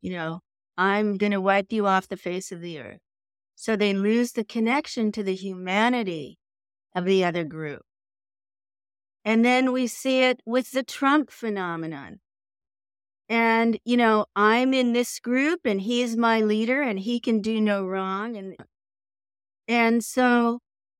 [0.00, 0.40] You know,
[0.76, 3.00] I'm going to wipe you off the face of the earth.
[3.56, 6.38] So they lose the connection to the humanity
[6.94, 7.82] of the other group.
[9.24, 12.20] And then we see it with the Trump phenomenon.
[13.28, 17.60] And, you know, I'm in this group and he's my leader and he can do
[17.60, 18.36] no wrong.
[18.36, 18.56] And,
[19.66, 20.58] and so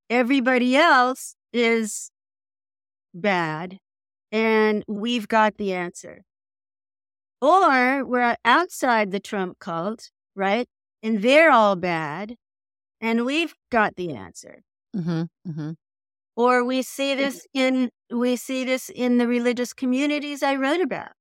[0.09, 2.09] everybody else is
[3.13, 3.77] bad
[4.35, 6.25] and we've got the answer.
[7.41, 10.67] Or we're outside the Trump cult, right?
[11.01, 12.35] And they're all bad,
[12.99, 14.63] and we've got the answer.
[14.93, 15.71] Mm-hmm, mm-hmm.
[16.35, 21.13] Or we see this in we see this in the religious communities I wrote about,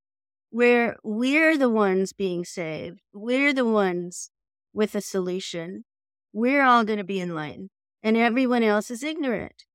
[0.51, 2.99] where we're the ones being saved.
[3.13, 4.31] We're the ones
[4.73, 5.85] with a solution.
[6.33, 7.71] We're all going to be enlightened,
[8.03, 9.67] and everyone else is ignorant.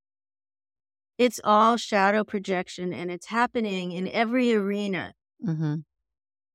[1.19, 5.13] It's all shadow projection and it's happening in every arena.
[5.45, 5.75] Mm-hmm.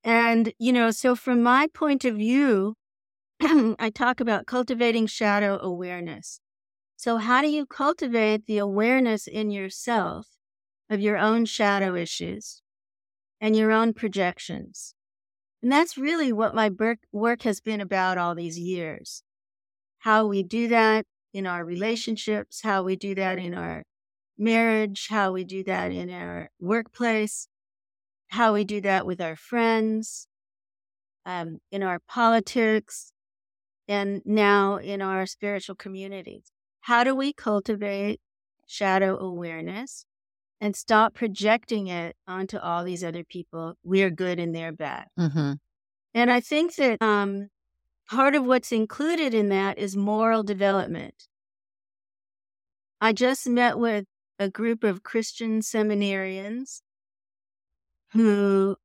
[0.03, 2.75] And, you know, so from my point of view,
[3.43, 6.41] I talk about cultivating shadow awareness.
[6.97, 10.29] So, how do you cultivate the awareness in yourself
[10.89, 12.63] of your own shadow issues
[13.43, 14.95] and your own projections?
[15.63, 16.71] And that's really what my
[17.13, 19.23] work has been about all these years.
[19.99, 23.83] How we do that in our relationships, how we do that in our
[24.39, 27.49] marriage, how we do that in our workplace,
[28.29, 30.27] how we do that with our friends,
[31.27, 33.13] um, in our politics,
[33.89, 36.51] and now in our spiritual communities.
[36.81, 38.21] How do we cultivate
[38.67, 40.07] shadow awareness
[40.61, 43.75] and stop projecting it onto all these other people?
[43.83, 45.07] We're good and they're bad.
[45.19, 45.53] Mm-hmm.
[46.15, 47.49] And I think that um,
[48.09, 51.29] part of what's included in that is moral development.
[53.01, 54.07] I just met with
[54.39, 56.83] a group of Christian seminarians
[58.13, 58.77] who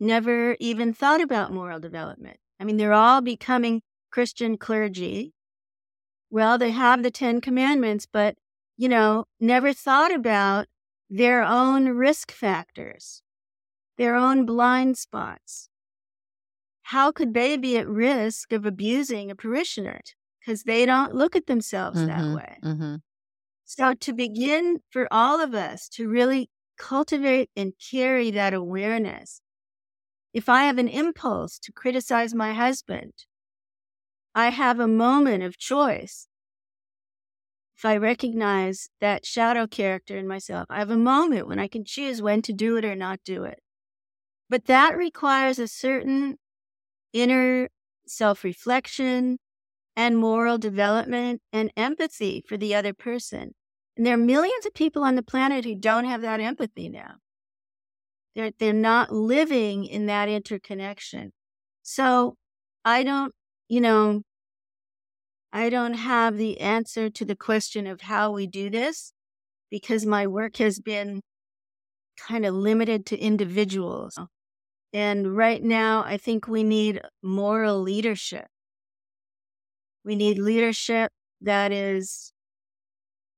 [0.00, 2.38] never even thought about moral development.
[2.58, 5.32] I mean, they're all becoming Christian clergy.
[6.30, 8.36] Well, they have the Ten Commandments, but,
[8.76, 10.66] you know, never thought about
[11.10, 13.22] their own risk factors,
[13.98, 15.68] their own blind spots.
[16.84, 20.00] How could they be at risk of abusing a parishioner?
[20.40, 22.58] Because they don't look at themselves mm-hmm, that way.
[22.64, 22.94] Mm-hmm.
[23.64, 29.40] So, to begin for all of us to really cultivate and carry that awareness,
[30.32, 33.12] if I have an impulse to criticize my husband,
[34.34, 36.28] I have a moment of choice.
[37.82, 41.84] if I recognize that shadow character in myself, I have a moment when I can
[41.84, 43.58] choose when to do it or not do it.
[44.48, 46.38] But that requires a certain
[47.12, 47.68] inner
[48.06, 49.38] self reflection
[49.96, 53.54] and moral development and empathy for the other person.
[53.96, 57.16] And there are millions of people on the planet who don't have that empathy now.
[58.34, 61.32] They're, they're not living in that interconnection.
[61.82, 62.36] So
[62.84, 63.34] I don't,
[63.68, 64.22] you know,
[65.52, 69.12] I don't have the answer to the question of how we do this
[69.70, 71.20] because my work has been
[72.16, 74.18] kind of limited to individuals.
[74.94, 78.46] And right now, I think we need moral leadership.
[80.04, 82.32] We need leadership that is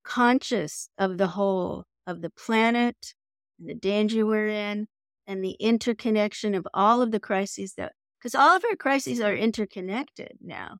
[0.03, 3.13] conscious of the whole, of the planet,
[3.59, 4.87] and the danger we're in,
[5.27, 9.35] and the interconnection of all of the crises that, because all of our crises are
[9.35, 10.77] interconnected now.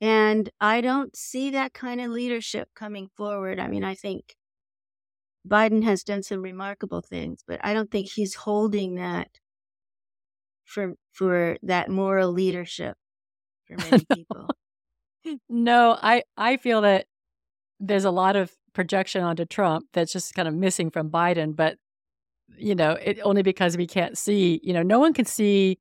[0.00, 3.58] And I don't see that kind of leadership coming forward.
[3.58, 4.36] I mean, I think
[5.48, 9.28] Biden has done some remarkable things, but I don't think he's holding that
[10.64, 12.96] for for that moral leadership
[13.66, 14.48] for many people.
[15.48, 17.06] no, I I feel that
[17.80, 21.78] there's a lot of projection onto Trump that's just kind of missing from Biden, but
[22.56, 25.78] you know, it only because we can't see, you know, no one can see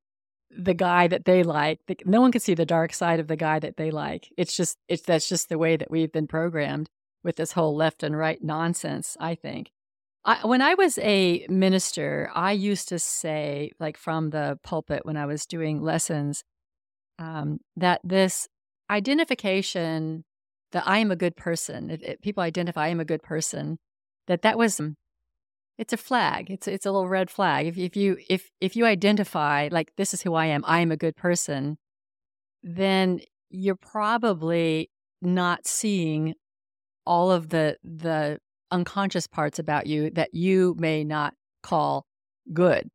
[0.49, 1.79] the guy that they like.
[2.05, 4.29] No one can see the dark side of the guy that they like.
[4.38, 6.89] It's just it's that's just the way that we've been programmed
[7.23, 9.71] with this whole left and right nonsense, I think.
[10.23, 15.17] I, when I was a minister, I used to say, like from the pulpit when
[15.17, 16.43] I was doing lessons,
[17.20, 18.47] um, that this
[18.89, 20.24] identification
[20.72, 23.78] that I am a good person, if, people identify I am a good person,
[24.28, 24.82] that that was
[25.78, 26.49] it's a flag.
[26.49, 27.68] It's it's a little red flag.
[27.68, 30.91] If if you if if you identify like this is who I am, I am
[30.91, 31.78] a good person,
[32.63, 34.89] then you're probably
[35.22, 36.36] not seeing
[37.05, 38.39] all of the the
[38.72, 42.05] unconscious parts about you that you may not call
[42.53, 42.89] good.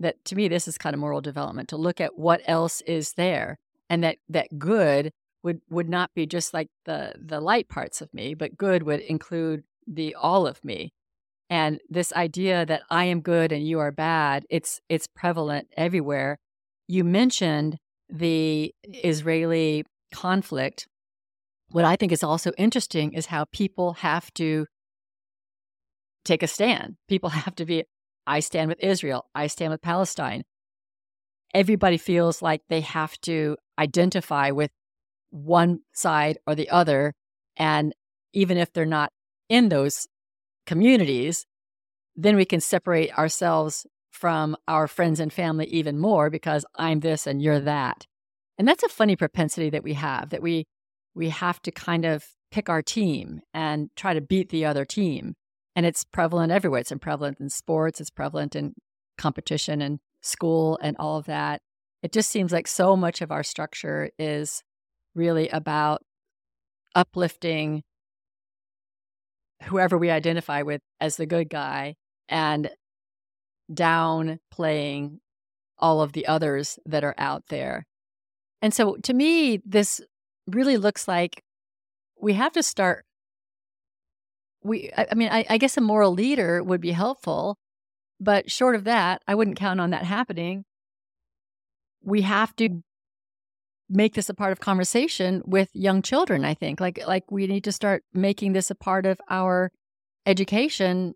[0.00, 3.12] That to me this is kind of moral development to look at what else is
[3.14, 3.58] there
[3.88, 5.12] and that that good
[5.42, 9.00] would would not be just like the the light parts of me, but good would
[9.00, 10.92] include the all of me
[11.48, 16.38] and this idea that I am good and you are bad, it's it's prevalent everywhere.
[16.88, 17.78] You mentioned
[18.08, 20.88] the Israeli conflict.
[21.70, 24.66] What I think is also interesting is how people have to
[26.24, 26.96] take a stand.
[27.08, 27.84] People have to be
[28.26, 30.42] I stand with Israel, I stand with Palestine.
[31.56, 34.70] Everybody feels like they have to identify with
[35.30, 37.14] one side or the other
[37.56, 37.94] and
[38.34, 39.10] even if they're not
[39.48, 40.06] in those
[40.66, 41.46] communities,
[42.14, 47.26] then we can separate ourselves from our friends and family even more because I'm this
[47.26, 48.06] and you're that.
[48.58, 50.66] And that's a funny propensity that we have that we
[51.14, 55.34] we have to kind of pick our team and try to beat the other team.
[55.74, 56.80] And it's prevalent everywhere.
[56.80, 58.74] It's prevalent in sports, it's prevalent in
[59.16, 61.60] competition and school and all of that.
[62.02, 64.62] It just seems like so much of our structure is
[65.14, 66.02] really about
[66.94, 67.82] uplifting
[69.64, 71.94] whoever we identify with as the good guy
[72.28, 72.70] and
[73.72, 75.18] downplaying
[75.78, 77.84] all of the others that are out there.
[78.62, 80.00] And so to me, this
[80.46, 81.42] really looks like
[82.20, 83.04] we have to start.
[84.62, 87.56] We, I, mean, I, I guess a moral leader would be helpful,
[88.20, 90.64] but short of that, I wouldn't count on that happening.
[92.02, 92.82] We have to
[93.88, 96.80] make this a part of conversation with young children i think.
[96.80, 99.70] Like like we need to start making this a part of our
[100.24, 101.14] education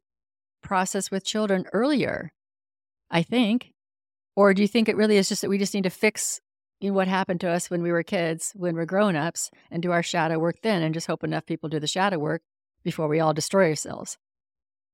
[0.63, 2.33] process with children earlier
[3.11, 3.73] i think.
[4.37, 6.41] Or do you think it really is just that we just need to fix
[6.79, 9.91] you know, what happened to us when we were kids when we're grown-ups and do
[9.91, 12.43] our shadow work then and just hope enough people do the shadow work
[12.85, 14.17] before we all destroy ourselves?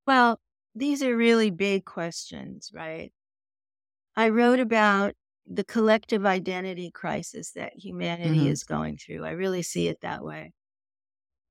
[0.06, 0.40] Well
[0.76, 3.12] these are really big questions right
[4.16, 5.14] i wrote about
[5.48, 8.48] the collective identity crisis that humanity mm-hmm.
[8.48, 9.24] is going through.
[9.24, 10.52] I really see it that way.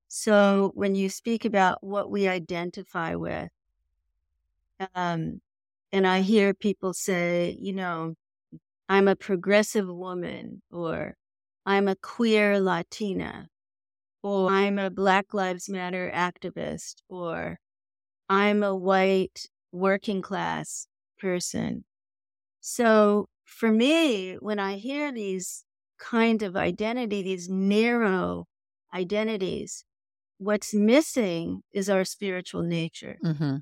[0.08, 3.50] So when you speak about what we identify with,
[4.94, 5.42] um,
[5.92, 8.16] and I hear people say, you know,
[8.90, 11.16] I'm a progressive woman, or
[11.66, 13.48] I'm a queer Latina,
[14.22, 17.58] or I'm a Black Lives Matter activist, or
[18.30, 20.88] I'm a white working class
[21.20, 21.84] person.
[22.60, 25.64] So for me, when I hear these
[26.00, 28.48] kind of identity, these narrow
[28.94, 29.86] identities,
[30.38, 33.18] what's missing is our spiritual nature.
[33.24, 33.58] Mm-hmm.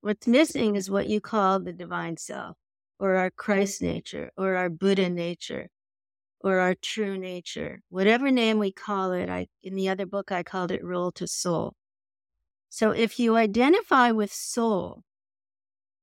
[0.00, 2.56] What's missing is what you call the divine self,
[2.98, 5.68] or our Christ nature, or our Buddha nature,
[6.40, 9.30] or our true nature, whatever name we call it.
[9.30, 11.74] I, in the other book, I called it role to soul.
[12.74, 15.04] So if you identify with soul,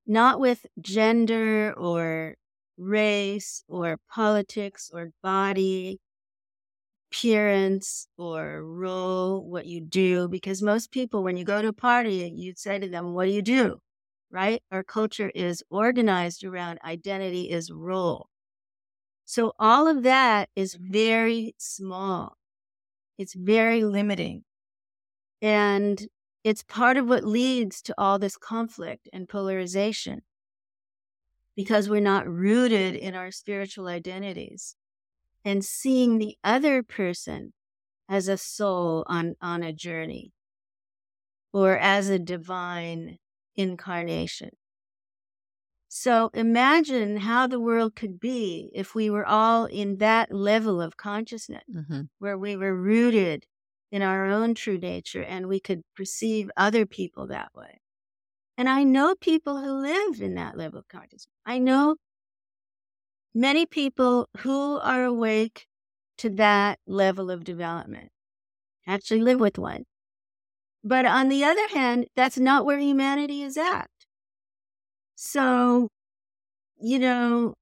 [0.08, 2.36] not with gender or
[2.78, 6.00] race or politics or body
[7.12, 12.32] appearance or role, what you do, because most people, when you go to a party,
[12.34, 13.82] you'd say to them, What do you do?
[14.32, 14.64] Right?
[14.72, 18.30] Our culture is organized around identity is role.
[19.26, 22.38] So all of that is very small.
[23.18, 24.46] It's very limiting.
[25.42, 26.08] And
[26.44, 30.22] it's part of what leads to all this conflict and polarization
[31.56, 34.76] because we're not rooted in our spiritual identities
[35.44, 37.54] and seeing the other person
[38.10, 40.32] as a soul on, on a journey
[41.54, 43.18] or as a divine
[43.56, 44.50] incarnation.
[45.88, 50.96] So imagine how the world could be if we were all in that level of
[50.96, 52.04] consciousness mm-hmm.
[52.18, 53.46] where we were rooted
[53.92, 57.80] in our own true nature and we could perceive other people that way.
[58.58, 61.28] And I know people who live in that level of consciousness.
[61.46, 61.96] I know
[63.34, 65.68] many people who are awake
[66.20, 68.10] to that level of development.
[68.88, 69.86] Actually live with one.
[70.84, 73.90] But on the other hand, that's not where humanity is at.
[75.16, 75.88] So,
[76.80, 77.54] you know,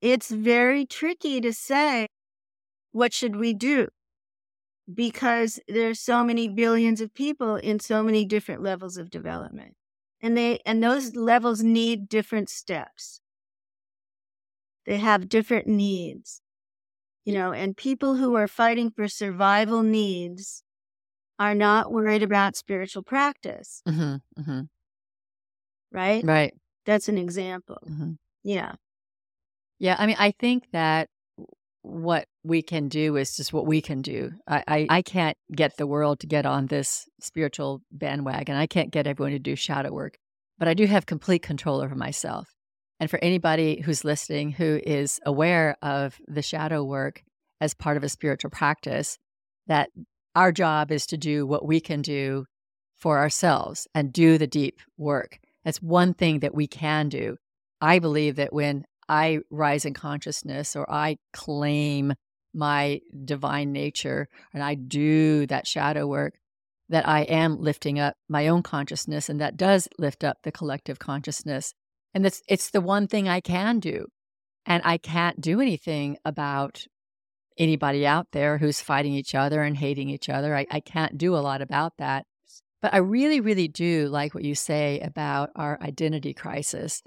[0.00, 2.08] it's very tricky to say,
[2.92, 3.88] what should we do?
[4.92, 9.74] Because there's so many billions of people in so many different levels of development.
[10.20, 13.20] And they and those levels need different steps.
[14.86, 16.42] They have different needs.
[17.24, 20.62] You know, and people who are fighting for survival needs
[21.38, 23.82] are not worried about spiritual practice.
[23.88, 24.60] Mm-hmm, mm-hmm.
[25.90, 26.24] Right?
[26.24, 26.54] Right.
[26.84, 27.78] That's an example.
[27.88, 28.12] Mm-hmm.
[28.42, 28.72] Yeah.
[29.78, 29.96] Yeah.
[29.98, 31.08] I mean, I think that
[31.84, 34.32] what we can do is just what we can do.
[34.48, 38.56] I, I, I, can't get the world to get on this spiritual bandwagon.
[38.56, 40.16] I can't get everyone to do shadow work,
[40.58, 42.48] but I do have complete control over myself.
[42.98, 47.22] And for anybody who's listening who is aware of the shadow work
[47.60, 49.18] as part of a spiritual practice,
[49.66, 49.90] that
[50.34, 52.46] our job is to do what we can do
[52.94, 55.38] for ourselves and do the deep work.
[55.66, 57.36] That's one thing that we can do.
[57.78, 62.14] I believe that when I rise in consciousness or I claim
[62.54, 66.34] my divine nature and I do that shadow work,
[66.88, 70.98] that I am lifting up my own consciousness and that does lift up the collective
[70.98, 71.74] consciousness.
[72.14, 74.06] And it's it's the one thing I can do.
[74.66, 76.86] And I can't do anything about
[77.58, 80.56] anybody out there who's fighting each other and hating each other.
[80.56, 82.24] I, I can't do a lot about that.
[82.80, 87.02] But I really, really do like what you say about our identity crisis.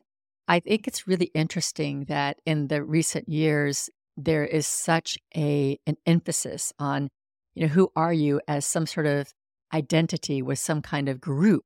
[0.47, 5.97] I think it's really interesting that in the recent years, there is such a an
[6.05, 7.09] emphasis on,
[7.53, 9.33] you know, who are you as some sort of
[9.73, 11.63] identity with some kind of group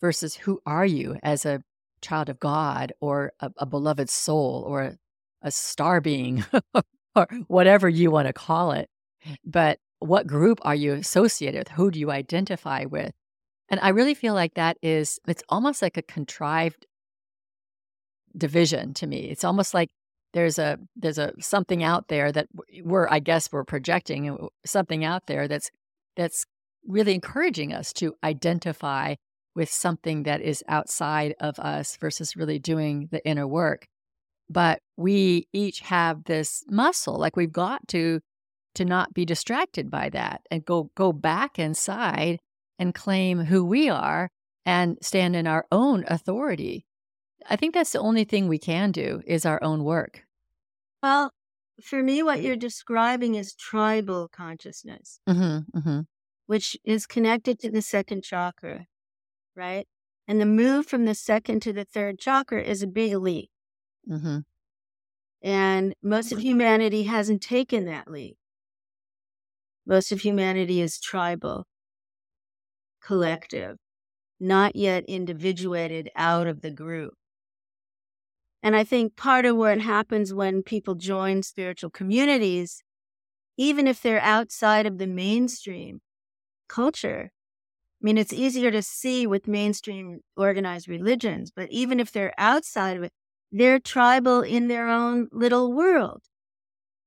[0.00, 1.62] versus who are you as a
[2.02, 4.96] child of God or a, a beloved soul or a,
[5.42, 6.44] a star being
[7.16, 8.88] or whatever you want to call it.
[9.44, 11.68] But what group are you associated with?
[11.68, 13.12] Who do you identify with?
[13.68, 16.86] And I really feel like that is, it's almost like a contrived
[18.36, 19.28] division to me.
[19.30, 19.90] It's almost like
[20.32, 22.48] there's a there's a something out there that
[22.82, 25.70] we're I guess we're projecting something out there that's
[26.16, 26.44] that's
[26.86, 29.14] really encouraging us to identify
[29.54, 33.86] with something that is outside of us versus really doing the inner work.
[34.48, 38.20] But we each have this muscle like we've got to
[38.76, 42.38] to not be distracted by that and go go back inside
[42.78, 44.30] and claim who we are
[44.64, 46.84] and stand in our own authority.
[47.48, 50.24] I think that's the only thing we can do is our own work.
[51.02, 51.32] Well,
[51.82, 56.00] for me, what you're describing is tribal consciousness, mm-hmm, mm-hmm.
[56.46, 58.86] which is connected to the second chakra,
[59.56, 59.86] right?
[60.28, 63.50] And the move from the second to the third chakra is a big leap.
[64.08, 64.38] Mm-hmm.
[65.42, 68.36] And most of humanity hasn't taken that leap.
[69.86, 71.66] Most of humanity is tribal
[73.02, 73.76] collective,
[74.38, 77.14] not yet individuated out of the group.
[78.62, 82.82] And I think part of what happens when people join spiritual communities,
[83.56, 86.00] even if they're outside of the mainstream
[86.68, 87.30] culture,
[88.02, 92.96] I mean, it's easier to see with mainstream organized religions, but even if they're outside
[92.96, 93.12] of it,
[93.52, 96.22] they're tribal in their own little world.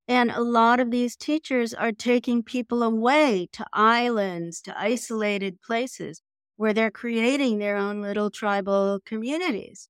[0.08, 6.22] And a lot of these teachers are taking people away to islands, to isolated places
[6.58, 9.90] where they're creating their own little tribal communities.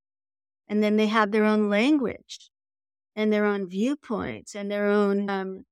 [0.74, 2.50] And then they have their own language.
[3.16, 5.66] and their own viewpoints and their own, um,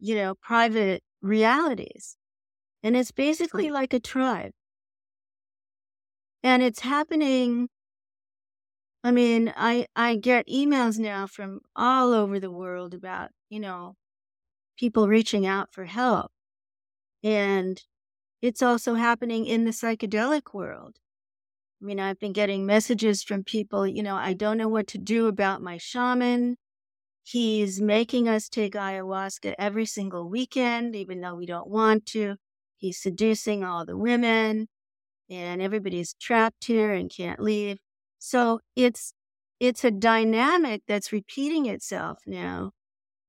[0.00, 2.16] you know, private realities.
[2.82, 4.52] And it's basically like a tribe.
[6.42, 7.68] And it's happening.
[9.04, 13.96] I mean, I, I get emails now from all over the world about, you know,
[14.78, 16.32] people reaching out for help.
[17.24, 17.82] And
[18.42, 20.98] it's also happening in the psychedelic world.
[21.80, 24.98] I mean, I've been getting messages from people, you know, I don't know what to
[24.98, 26.56] do about my shaman.
[27.22, 32.36] He's making us take ayahuasca every single weekend, even though we don't want to.
[32.78, 34.68] He's seducing all the women
[35.30, 37.78] and everybody's trapped here and can't leave.
[38.18, 39.12] So it's
[39.60, 42.72] it's a dynamic that's repeating itself now,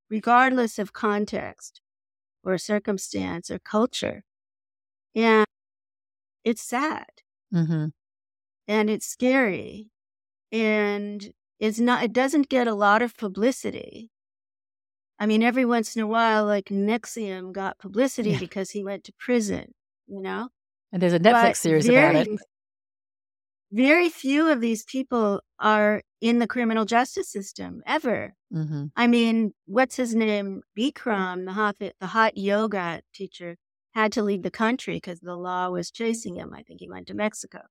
[0.09, 1.81] regardless of context
[2.43, 4.23] or circumstance or culture.
[5.15, 5.45] And
[6.43, 7.07] it's sad.
[7.53, 7.87] Mm-hmm.
[8.69, 9.89] And it's scary.
[10.51, 14.11] And it's not, it doesn't get a lot of publicity.
[15.19, 18.39] I mean, every once in a while, like NXIVM got publicity yeah.
[18.39, 19.73] because he went to prison,
[20.07, 20.49] you know?
[20.93, 22.39] And there's a Netflix but series very, about it.
[23.71, 28.33] Very few of these people are in the criminal justice system ever.
[28.53, 28.85] Mm-hmm.
[28.95, 30.61] I mean, what's his name?
[30.77, 33.57] Bikram, the hot, the hot yoga teacher,
[33.93, 36.53] had to leave the country because the law was chasing him.
[36.53, 37.61] I think he went to Mexico.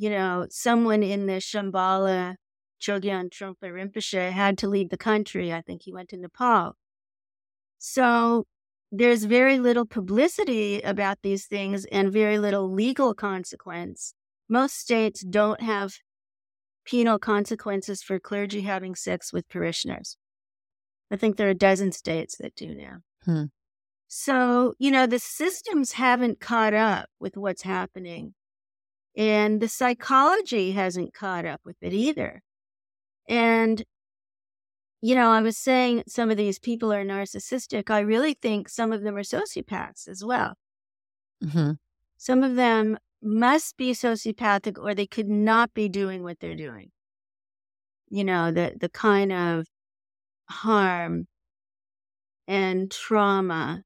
[0.00, 2.36] You know, someone in the Shambhala
[2.80, 5.52] Chogyam Trungpa Rinpoche had to leave the country.
[5.52, 6.72] I think he went to Nepal.
[7.76, 8.46] So
[8.90, 14.14] there's very little publicity about these things and very little legal consequence.
[14.48, 15.92] Most states don't have
[16.86, 20.16] penal consequences for clergy having sex with parishioners.
[21.10, 22.96] I think there are a dozen states that do now.
[23.26, 23.44] Hmm.
[24.08, 28.32] So, you know, the systems haven't caught up with what's happening.
[29.16, 32.42] And the psychology hasn't caught up with it either.
[33.28, 33.82] And,
[35.00, 37.90] you know, I was saying some of these people are narcissistic.
[37.90, 40.54] I really think some of them are sociopaths as well.
[41.42, 41.72] Mm-hmm.
[42.16, 46.90] Some of them must be sociopathic or they could not be doing what they're doing.
[48.08, 49.66] You know, the, the kind of
[50.48, 51.26] harm
[52.46, 53.82] and trauma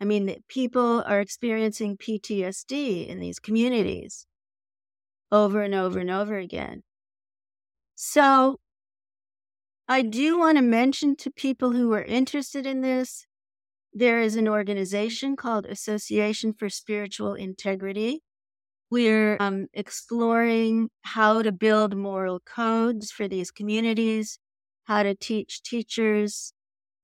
[0.00, 4.26] I mean, people are experiencing PTSD in these communities
[5.30, 6.82] over and over and over again.
[7.94, 8.58] So,
[9.86, 13.26] I do want to mention to people who are interested in this
[13.96, 18.22] there is an organization called Association for Spiritual Integrity.
[18.90, 24.40] We're um, exploring how to build moral codes for these communities,
[24.84, 26.52] how to teach teachers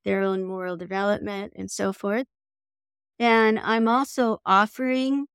[0.04, 2.26] their own moral development, and so forth.
[3.20, 5.26] And I'm also offering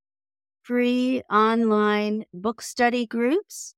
[0.66, 3.76] free online book study groups.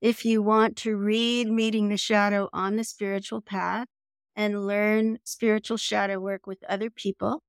[0.00, 3.88] If you want to read Meeting the Shadow on the Spiritual Path
[4.34, 7.42] and learn spiritual shadow work with other people,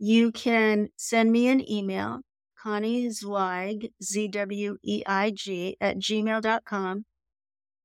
[0.00, 2.22] you can send me an email,
[2.60, 7.04] Connie Zweig, Z W E I G, at gmail.com.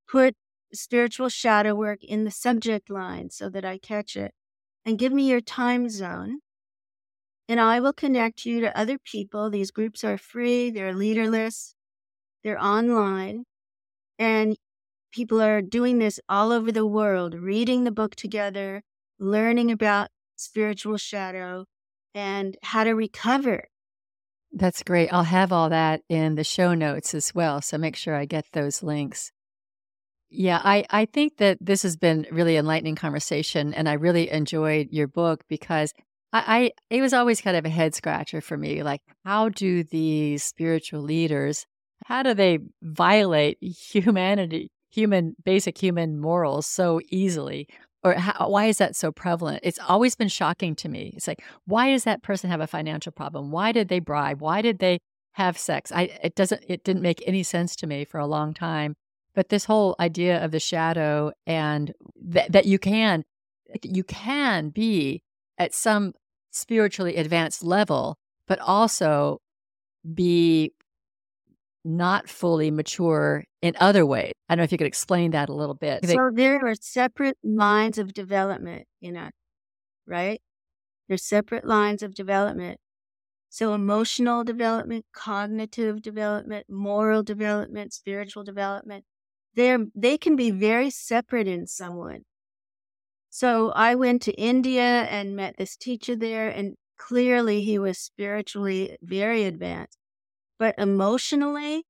[0.09, 0.35] Put
[0.73, 4.33] spiritual shadow work in the subject line so that I catch it,
[4.83, 6.39] and give me your time zone
[7.47, 9.49] and I will connect you to other people.
[9.49, 11.75] These groups are free, they're leaderless,
[12.43, 13.43] they're online,
[14.17, 14.55] and
[15.11, 18.81] people are doing this all over the world, reading the book together,
[19.19, 21.65] learning about spiritual shadow
[22.13, 23.65] and how to recover.
[24.53, 25.09] That's great.
[25.13, 27.61] I'll have all that in the show notes as well.
[27.61, 29.31] So make sure I get those links.
[30.29, 34.87] Yeah, I, I think that this has been really enlightening conversation and I really enjoyed
[34.91, 35.93] your book because
[36.33, 38.83] I, I it was always kind of a head scratcher for me.
[38.83, 41.65] Like, how do these spiritual leaders,
[42.05, 47.67] how do they violate humanity, human basic human morals so easily?
[48.03, 49.59] Or how, why is that so prevalent?
[49.61, 51.13] It's always been shocking to me.
[51.15, 53.51] It's like, why does that person have a financial problem?
[53.51, 54.41] Why did they bribe?
[54.41, 54.99] Why did they
[55.33, 55.91] have sex?
[55.91, 58.95] I it doesn't it didn't make any sense to me for a long time.
[59.35, 63.23] But this whole idea of the shadow and that that you can
[63.83, 65.21] you can be
[65.57, 66.13] at some
[66.51, 69.39] spiritually advanced level, but also
[70.13, 70.71] be
[71.83, 74.33] not fully mature in other ways.
[74.47, 76.05] I don't know if you could explain that a little bit.
[76.05, 79.29] So there are separate lines of development, you know,
[80.05, 80.41] right?
[81.07, 82.79] There's separate lines of development.
[83.49, 89.03] So emotional development, cognitive development, moral development, spiritual development,
[89.55, 92.21] they're, they can be very separate in someone.
[93.31, 98.97] So I went to India and met this teacher there, and clearly he was spiritually
[99.01, 99.97] very advanced.
[100.59, 101.85] But emotionally,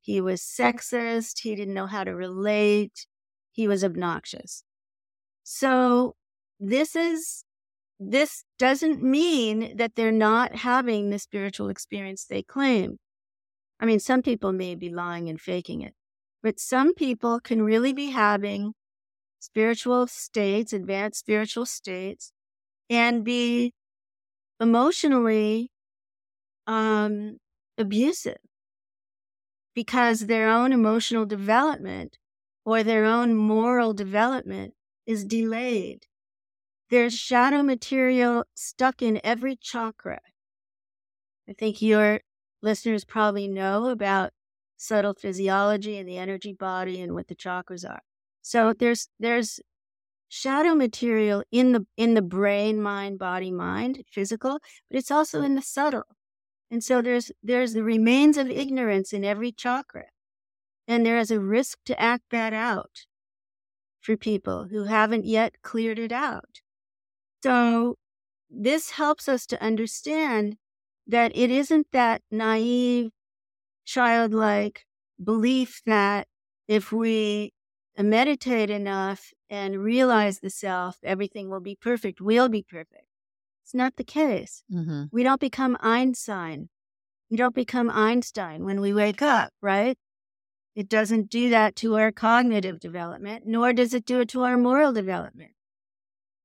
[0.00, 1.40] he was sexist.
[1.42, 3.06] He didn't know how to relate.
[3.52, 4.64] he was obnoxious.
[5.44, 6.16] So
[6.60, 7.44] this is
[8.00, 12.98] this doesn't mean that they're not having the spiritual experience they claim.
[13.80, 15.94] I mean, some people may be lying and faking it,
[16.42, 18.74] but some people can really be having
[19.40, 22.32] spiritual states, advanced spiritual states,
[22.88, 23.72] and be
[24.60, 25.70] emotionally
[26.66, 27.38] um,
[27.78, 28.38] abusive
[29.74, 32.18] because their own emotional development
[32.64, 34.74] or their own moral development
[35.06, 36.06] is delayed.
[36.90, 40.20] There's shadow material stuck in every chakra.
[41.48, 42.20] I think your
[42.62, 44.32] listeners probably know about
[44.76, 48.02] subtle physiology and the energy body and what the chakras are.
[48.42, 49.60] So there's there's
[50.28, 54.60] shadow material in the in the brain, mind, body, mind, physical,
[54.90, 56.04] but it's also in the subtle.
[56.70, 60.06] And so there's there's the remains of ignorance in every chakra.
[60.88, 63.06] And there is a risk to act that out
[64.00, 66.60] for people who haven't yet cleared it out.
[67.42, 67.96] So
[68.50, 70.56] this helps us to understand
[71.06, 73.10] that it isn't that naive,
[73.84, 74.84] childlike
[75.22, 76.28] belief that
[76.68, 77.52] if we
[78.02, 82.20] meditate enough and realize the self, everything will be perfect.
[82.20, 83.06] We'll be perfect.
[83.64, 84.62] It's not the case.
[84.72, 85.04] Mm-hmm.
[85.12, 86.68] We don't become Einstein.
[87.30, 89.96] We don't become Einstein when we wake up, right?
[90.74, 94.56] It doesn't do that to our cognitive development, nor does it do it to our
[94.56, 95.52] moral development.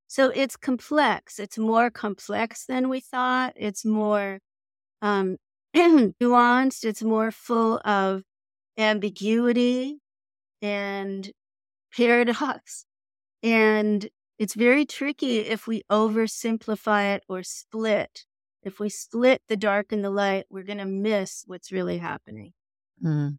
[0.07, 1.39] So it's complex.
[1.39, 3.53] It's more complex than we thought.
[3.55, 4.39] It's more
[5.01, 5.37] um,
[5.75, 6.85] nuanced.
[6.85, 8.23] It's more full of
[8.77, 9.99] ambiguity
[10.61, 11.31] and
[11.95, 12.85] paradox.
[13.43, 18.25] And it's very tricky if we oversimplify it or split.
[18.63, 22.53] If we split the dark and the light, we're going to miss what's really happening.
[23.03, 23.37] Mm.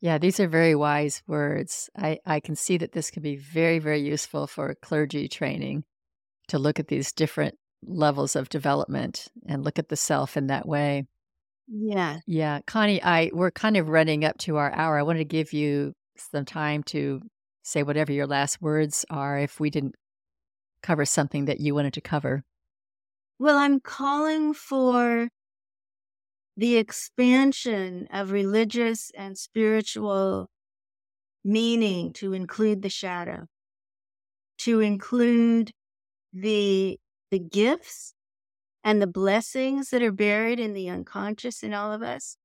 [0.00, 1.88] Yeah, these are very wise words.
[1.96, 5.84] I, I can see that this can be very, very useful for clergy training
[6.48, 10.68] to look at these different levels of development and look at the self in that
[10.68, 11.06] way.
[11.66, 12.18] Yeah.
[12.26, 12.60] Yeah.
[12.66, 14.98] Connie, I we're kind of running up to our hour.
[14.98, 17.22] I wanted to give you some time to
[17.62, 19.94] say whatever your last words are if we didn't
[20.82, 22.44] cover something that you wanted to cover.
[23.38, 25.28] Well, I'm calling for
[26.56, 30.48] the expansion of religious and spiritual
[31.44, 33.46] meaning to include the shadow,
[34.58, 35.72] to include
[36.32, 36.98] the
[37.30, 38.14] the gifts
[38.84, 42.36] and the blessings that are buried in the unconscious in all of us,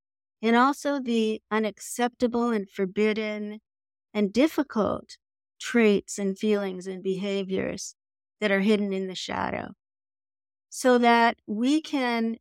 [0.41, 3.59] and also the unacceptable and forbidden
[4.13, 5.17] and difficult
[5.59, 7.95] traits and feelings and behaviors
[8.39, 9.69] that are hidden in the shadow
[10.69, 12.37] so that we can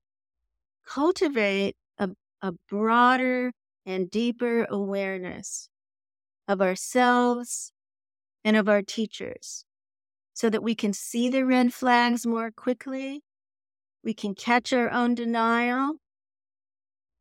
[0.86, 2.10] cultivate a,
[2.42, 3.52] a broader
[3.84, 5.68] and deeper awareness
[6.46, 7.72] of ourselves
[8.44, 9.64] and of our teachers
[10.34, 13.22] so that we can see the red flags more quickly.
[14.04, 15.96] We can catch our own denial.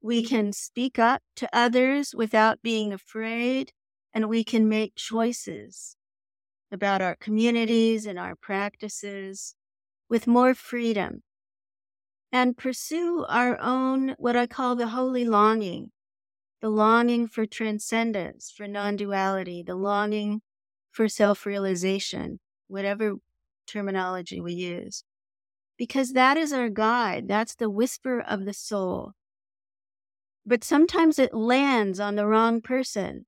[0.08, 3.74] We can speak up to others without being afraid
[4.14, 5.98] and we can make choices
[6.72, 9.54] about our communities and our practices
[10.08, 11.24] with more freedom
[12.32, 15.92] and pursue our own, what I call the holy longing,
[16.62, 20.42] the longing for transcendence, for non duality, the longing
[20.90, 22.40] for self realization,
[22.70, 23.16] whatever
[23.68, 25.04] terminology we use.
[25.78, 27.28] Because that is our guide.
[27.28, 29.12] That's the whisper of the soul.
[30.48, 33.28] But sometimes it lands on the wrong person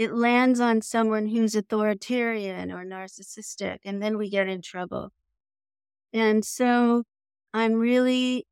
[0.00, 5.10] it lands on someone who's authoritarian or narcissistic, and then we get in trouble.
[6.14, 7.04] And so
[7.52, 8.46] I'm really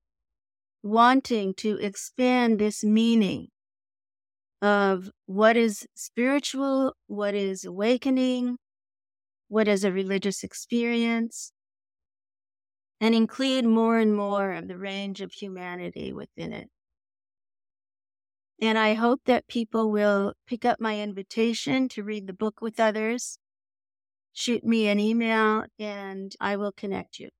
[0.82, 3.48] wanting to expand this meaning
[4.60, 8.58] of what is spiritual, what is awakening,
[9.48, 11.50] what is a religious experience,
[13.00, 16.68] and include more and more of the range of humanity within it.
[18.60, 22.80] And I hope that people will pick up my invitation to read the book with
[22.80, 23.38] others.
[24.32, 27.30] Shoot me an email and I will connect you.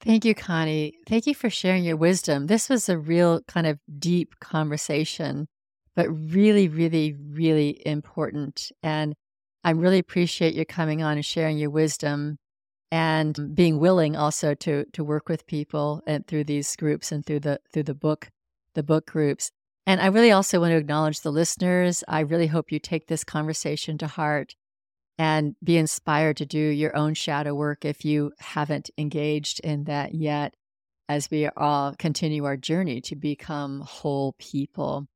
[0.00, 0.94] Thank you, Connie.
[1.08, 2.46] Thank you for sharing your wisdom.
[2.46, 5.48] This was a real kind of deep conversation,
[5.94, 8.70] but really, really, really important.
[8.82, 9.14] And
[9.64, 12.36] I really appreciate you coming on and sharing your wisdom
[12.92, 17.40] and being willing also to to work with people and through these groups and through
[17.40, 18.28] the through the book
[18.76, 19.50] the book groups.
[19.88, 22.04] And I really also want to acknowledge the listeners.
[22.06, 24.54] I really hope you take this conversation to heart
[25.18, 30.14] and be inspired to do your own shadow work if you haven't engaged in that
[30.14, 30.54] yet,
[31.08, 35.06] as we all continue our journey to become whole people.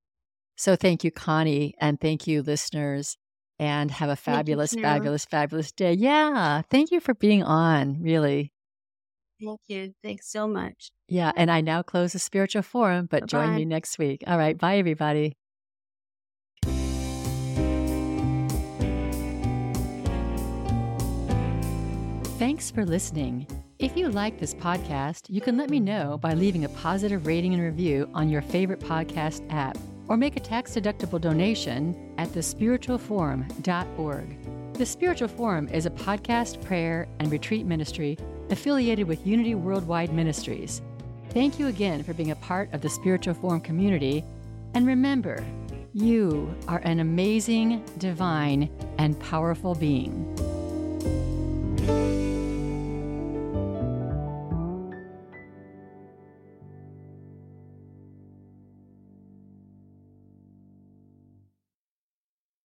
[0.57, 3.17] So, thank you, Connie, and thank you, listeners.
[3.59, 5.93] and have a fabulous, fabulous, fabulous day.
[5.93, 6.63] Yeah.
[6.71, 8.53] Thank you for being on, really.
[9.39, 9.95] Thank you.
[10.03, 10.91] Thanks so much.
[11.11, 11.33] Yeah.
[11.37, 13.27] And I now close the spiritual forum, but Bye-bye.
[13.27, 14.25] join me next week.
[14.27, 14.57] All right.
[14.57, 15.37] Bye, everybody.
[22.39, 23.47] Thanks for listening.
[23.79, 27.55] If you like this podcast, you can let me know by leaving a positive rating
[27.55, 29.77] and review on your favorite podcast app
[30.09, 34.75] or make a tax deductible donation at thespiritualforum.org.
[34.75, 38.17] The Spiritual Forum is a podcast, prayer, and retreat ministry
[38.51, 40.83] affiliated with Unity Worldwide Ministries.
[41.31, 44.25] Thank you again for being a part of the Spiritual Forum community.
[44.75, 45.45] And remember,
[45.93, 48.69] you are an amazing, divine,
[48.99, 50.27] and powerful being.